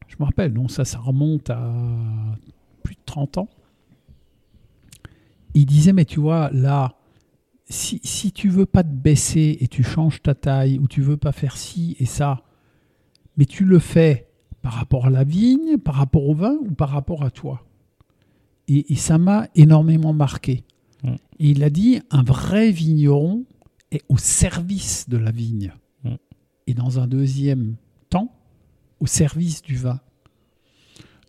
Je 0.09 0.17
me 0.19 0.25
rappelle, 0.25 0.51
non, 0.51 0.67
ça, 0.67 0.83
ça 0.83 0.99
remonte 0.99 1.49
à 1.49 1.73
plus 2.83 2.95
de 2.95 3.01
30 3.05 3.37
ans. 3.37 3.49
Il 5.53 5.65
disait, 5.65 5.93
mais 5.93 6.03
tu 6.03 6.19
vois, 6.19 6.49
là, 6.51 6.97
si, 7.69 8.01
si 8.03 8.33
tu 8.33 8.49
veux 8.49 8.65
pas 8.65 8.83
te 8.83 8.93
baisser 8.93 9.59
et 9.61 9.69
tu 9.69 9.81
changes 9.81 10.21
ta 10.21 10.35
taille, 10.35 10.77
ou 10.77 10.89
tu 10.89 11.01
veux 11.01 11.15
pas 11.15 11.31
faire 11.31 11.55
ci 11.55 11.95
et 11.99 12.05
ça, 12.05 12.43
mais 13.37 13.45
tu 13.45 13.63
le 13.63 13.79
fais 13.79 14.27
par 14.61 14.73
rapport 14.73 15.05
à 15.05 15.09
la 15.09 15.23
vigne, 15.23 15.77
par 15.77 15.95
rapport 15.95 16.27
au 16.27 16.35
vin 16.35 16.57
ou 16.59 16.71
par 16.71 16.89
rapport 16.89 17.23
à 17.23 17.31
toi. 17.31 17.63
Et, 18.67 18.93
et 18.93 18.95
ça 18.95 19.17
m'a 19.17 19.47
énormément 19.55 20.13
marqué. 20.13 20.63
Mm. 21.03 21.15
Et 21.39 21.49
il 21.49 21.63
a 21.63 21.69
dit, 21.69 22.01
un 22.09 22.23
vrai 22.23 22.71
vigneron 22.71 23.45
est 23.91 24.03
au 24.09 24.17
service 24.17 25.07
de 25.09 25.17
la 25.17 25.31
vigne. 25.31 25.73
Mm. 26.03 26.15
Et 26.67 26.73
dans 26.73 26.99
un 26.99 27.07
deuxième 27.07 27.75
temps, 28.09 28.33
au 28.99 29.05
service 29.05 29.61
du 29.61 29.75
vin. 29.75 29.99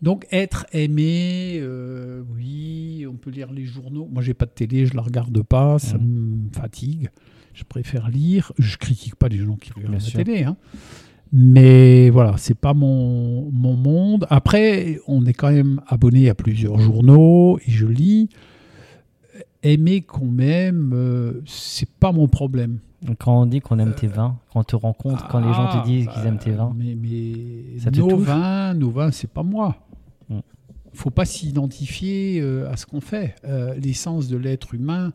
Donc 0.00 0.26
être 0.30 0.66
aimé, 0.72 1.58
euh, 1.60 2.22
oui, 2.34 3.04
on 3.08 3.16
peut 3.16 3.30
lire 3.30 3.50
les 3.52 3.64
journaux. 3.64 4.08
Moi, 4.10 4.22
j'ai 4.22 4.34
pas 4.34 4.46
de 4.46 4.52
télé, 4.52 4.86
je 4.86 4.94
la 4.94 5.02
regarde 5.02 5.42
pas, 5.42 5.78
ça 5.78 5.98
me 5.98 6.48
fatigue. 6.52 7.10
Je 7.52 7.64
préfère 7.64 8.08
lire. 8.08 8.52
Je 8.58 8.76
critique 8.76 9.16
pas 9.16 9.28
les 9.28 9.38
gens 9.38 9.56
qui 9.56 9.72
regardent 9.72 9.94
la 9.94 10.00
sûr. 10.00 10.22
télé, 10.22 10.44
hein. 10.44 10.56
Mais 11.32 12.08
voilà, 12.10 12.34
c'est 12.38 12.54
pas 12.58 12.72
mon, 12.74 13.50
mon 13.52 13.74
monde. 13.74 14.26
Après, 14.30 14.98
on 15.06 15.26
est 15.26 15.34
quand 15.34 15.52
même 15.52 15.80
abonné 15.86 16.28
à 16.30 16.34
plusieurs 16.34 16.78
journaux 16.78 17.58
et 17.66 17.70
je 17.70 17.86
lis. 17.86 18.28
Aimer 19.62 20.02
qu'on 20.02 20.26
m'aime, 20.26 20.92
euh, 20.94 21.42
c'est 21.44 21.88
pas 21.90 22.12
mon 22.12 22.28
problème. 22.28 22.78
Quand 23.18 23.42
on 23.42 23.46
dit 23.46 23.60
qu'on 23.60 23.78
aime 23.78 23.94
tes 23.94 24.06
vins, 24.06 24.38
quand 24.52 24.60
on 24.60 24.64
te 24.64 24.76
rencontre, 24.76 25.26
quand 25.28 25.40
les 25.40 25.52
gens 25.52 25.66
Ah, 25.68 25.80
te 25.82 25.86
disent 25.86 26.06
bah, 26.06 26.12
qu'ils 26.14 26.26
aiment 26.26 26.38
tes 26.38 26.50
vins, 26.52 26.72
Mais, 26.76 26.96
mais 26.96 27.78
Ça 27.80 27.90
te 27.90 27.98
nos 27.98 28.08
touche? 28.08 28.20
vins, 28.26 28.74
nos 28.74 28.90
vins, 28.90 29.10
c'est 29.10 29.30
pas 29.30 29.42
moi. 29.42 29.76
Mm. 30.28 30.38
Faut 30.94 31.10
pas 31.10 31.24
s'identifier 31.24 32.40
euh, 32.40 32.70
à 32.72 32.76
ce 32.76 32.86
qu'on 32.86 33.00
fait. 33.00 33.34
Euh, 33.44 33.74
L'essence 33.74 34.28
de 34.28 34.36
l'être 34.36 34.74
humain, 34.74 35.12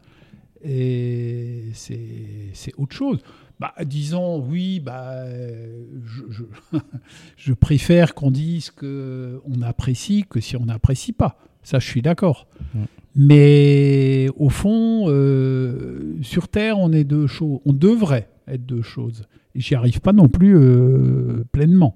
c'est 1.74 2.74
autre 2.78 2.96
chose. 2.96 3.20
Bah, 3.60 3.74
disons, 3.86 4.40
oui, 4.40 4.80
bah, 4.80 5.26
je, 5.30 6.24
je- 6.30 6.78
je 7.38 7.54
préfère 7.54 8.14
qu'on 8.16 8.32
dise 8.32 8.72
qu'on 8.72 9.62
apprécie 9.62 10.26
que 10.30 10.40
si 10.40 10.58
on 10.58 10.66
n'apprécie 10.66 11.14
pas. 11.14 11.38
Ça, 11.64 11.80
je 11.80 11.88
suis 11.88 12.02
d'accord. 12.02 12.48
Mais 13.16 14.28
au 14.38 14.50
fond, 14.50 15.06
euh, 15.08 16.16
sur 16.22 16.48
Terre, 16.48 16.80
on 16.80 16.92
est 16.92 17.04
deux 17.04 17.28
choses. 17.28 17.60
On 17.66 17.74
devrait 17.74 18.28
être 18.48 18.66
deux 18.66 18.82
choses. 18.82 19.24
Et 19.56 19.60
j'y 19.62 19.76
arrive 19.76 20.02
pas 20.02 20.14
non 20.14 20.28
plus 20.28 20.58
euh, 20.58 21.44
pleinement. 21.52 21.96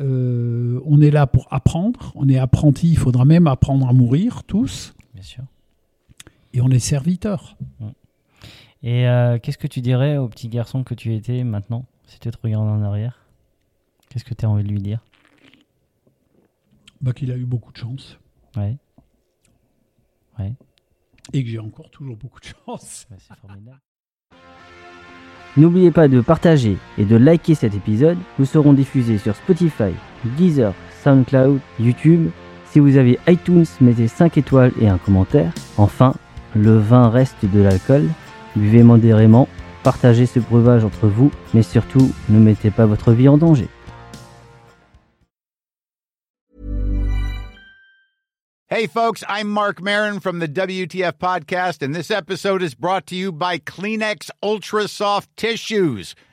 Euh, 0.00 0.80
on 0.84 1.00
est 1.00 1.10
là 1.10 1.26
pour 1.26 1.48
apprendre. 1.50 2.12
On 2.14 2.28
est 2.28 2.38
apprenti. 2.38 2.90
Il 2.90 2.98
faudra 2.98 3.24
même 3.24 3.46
apprendre 3.46 3.88
à 3.88 3.92
mourir 3.92 4.42
tous. 4.44 4.94
bien 5.14 5.22
sûr. 5.22 5.44
Et 6.52 6.60
on 6.60 6.68
est 6.68 6.78
serviteur. 6.78 7.56
Et 8.86 9.08
euh, 9.08 9.38
qu'est-ce 9.38 9.56
que 9.56 9.66
tu 9.66 9.80
dirais 9.80 10.18
au 10.18 10.28
petit 10.28 10.48
garçon 10.48 10.84
que 10.84 10.92
tu 10.92 11.14
étais 11.14 11.42
maintenant, 11.42 11.86
si 12.04 12.20
tu 12.20 12.30
te 12.30 12.36
regardes 12.42 12.68
en 12.68 12.82
arrière? 12.82 13.18
Qu'est-ce 14.10 14.24
que 14.24 14.34
tu 14.34 14.44
as 14.44 14.50
envie 14.50 14.62
de 14.62 14.68
lui 14.68 14.82
dire? 14.82 15.02
Bah, 17.00 17.14
qu'il 17.14 17.32
a 17.32 17.36
eu 17.36 17.46
beaucoup 17.46 17.72
de 17.72 17.78
chance. 17.78 18.18
Ouais. 18.54 18.76
Ouais. 20.38 20.52
Et 21.32 21.42
que 21.42 21.48
j'ai 21.48 21.58
encore 21.58 21.88
toujours 21.88 22.14
beaucoup 22.14 22.40
de 22.40 22.44
chance. 22.44 23.06
C'est 23.16 23.36
formidable. 23.38 23.80
N'oubliez 25.56 25.90
pas 25.90 26.06
de 26.06 26.20
partager 26.20 26.76
et 26.98 27.06
de 27.06 27.16
liker 27.16 27.54
cet 27.54 27.74
épisode. 27.74 28.18
Nous 28.38 28.44
serons 28.44 28.74
diffusés 28.74 29.16
sur 29.16 29.34
Spotify, 29.34 29.94
Deezer, 30.36 30.74
SoundCloud, 31.02 31.58
YouTube. 31.80 32.28
Si 32.66 32.80
vous 32.80 32.98
avez 32.98 33.18
iTunes, 33.28 33.64
mettez 33.80 34.08
5 34.08 34.36
étoiles 34.36 34.72
et 34.78 34.88
un 34.88 34.98
commentaire. 34.98 35.54
Enfin, 35.78 36.14
le 36.54 36.76
vin 36.76 37.08
reste 37.08 37.46
de 37.46 37.60
l'alcool. 37.60 38.10
Buvez 38.56 38.82
modérément, 38.82 39.48
partagez 39.82 40.26
ce 40.26 40.38
breuvage 40.38 40.84
entre 40.84 41.08
vous, 41.08 41.30
mais 41.54 41.62
surtout, 41.62 42.12
ne 42.28 42.38
mettez 42.38 42.70
pas 42.70 42.86
votre 42.86 43.12
vie 43.12 43.28
en 43.28 43.36
danger. 43.36 43.68
Hey, 48.74 48.88
folks, 48.88 49.22
I'm 49.28 49.48
Mark 49.50 49.80
Marin 49.80 50.18
from 50.18 50.40
the 50.40 50.48
WTF 50.48 51.18
Podcast, 51.18 51.80
and 51.80 51.94
this 51.94 52.10
episode 52.10 52.60
is 52.60 52.74
brought 52.74 53.06
to 53.06 53.14
you 53.14 53.30
by 53.30 53.58
Kleenex 53.58 54.30
Ultra 54.42 54.88
Soft 54.88 55.28
Tissues, 55.36 56.16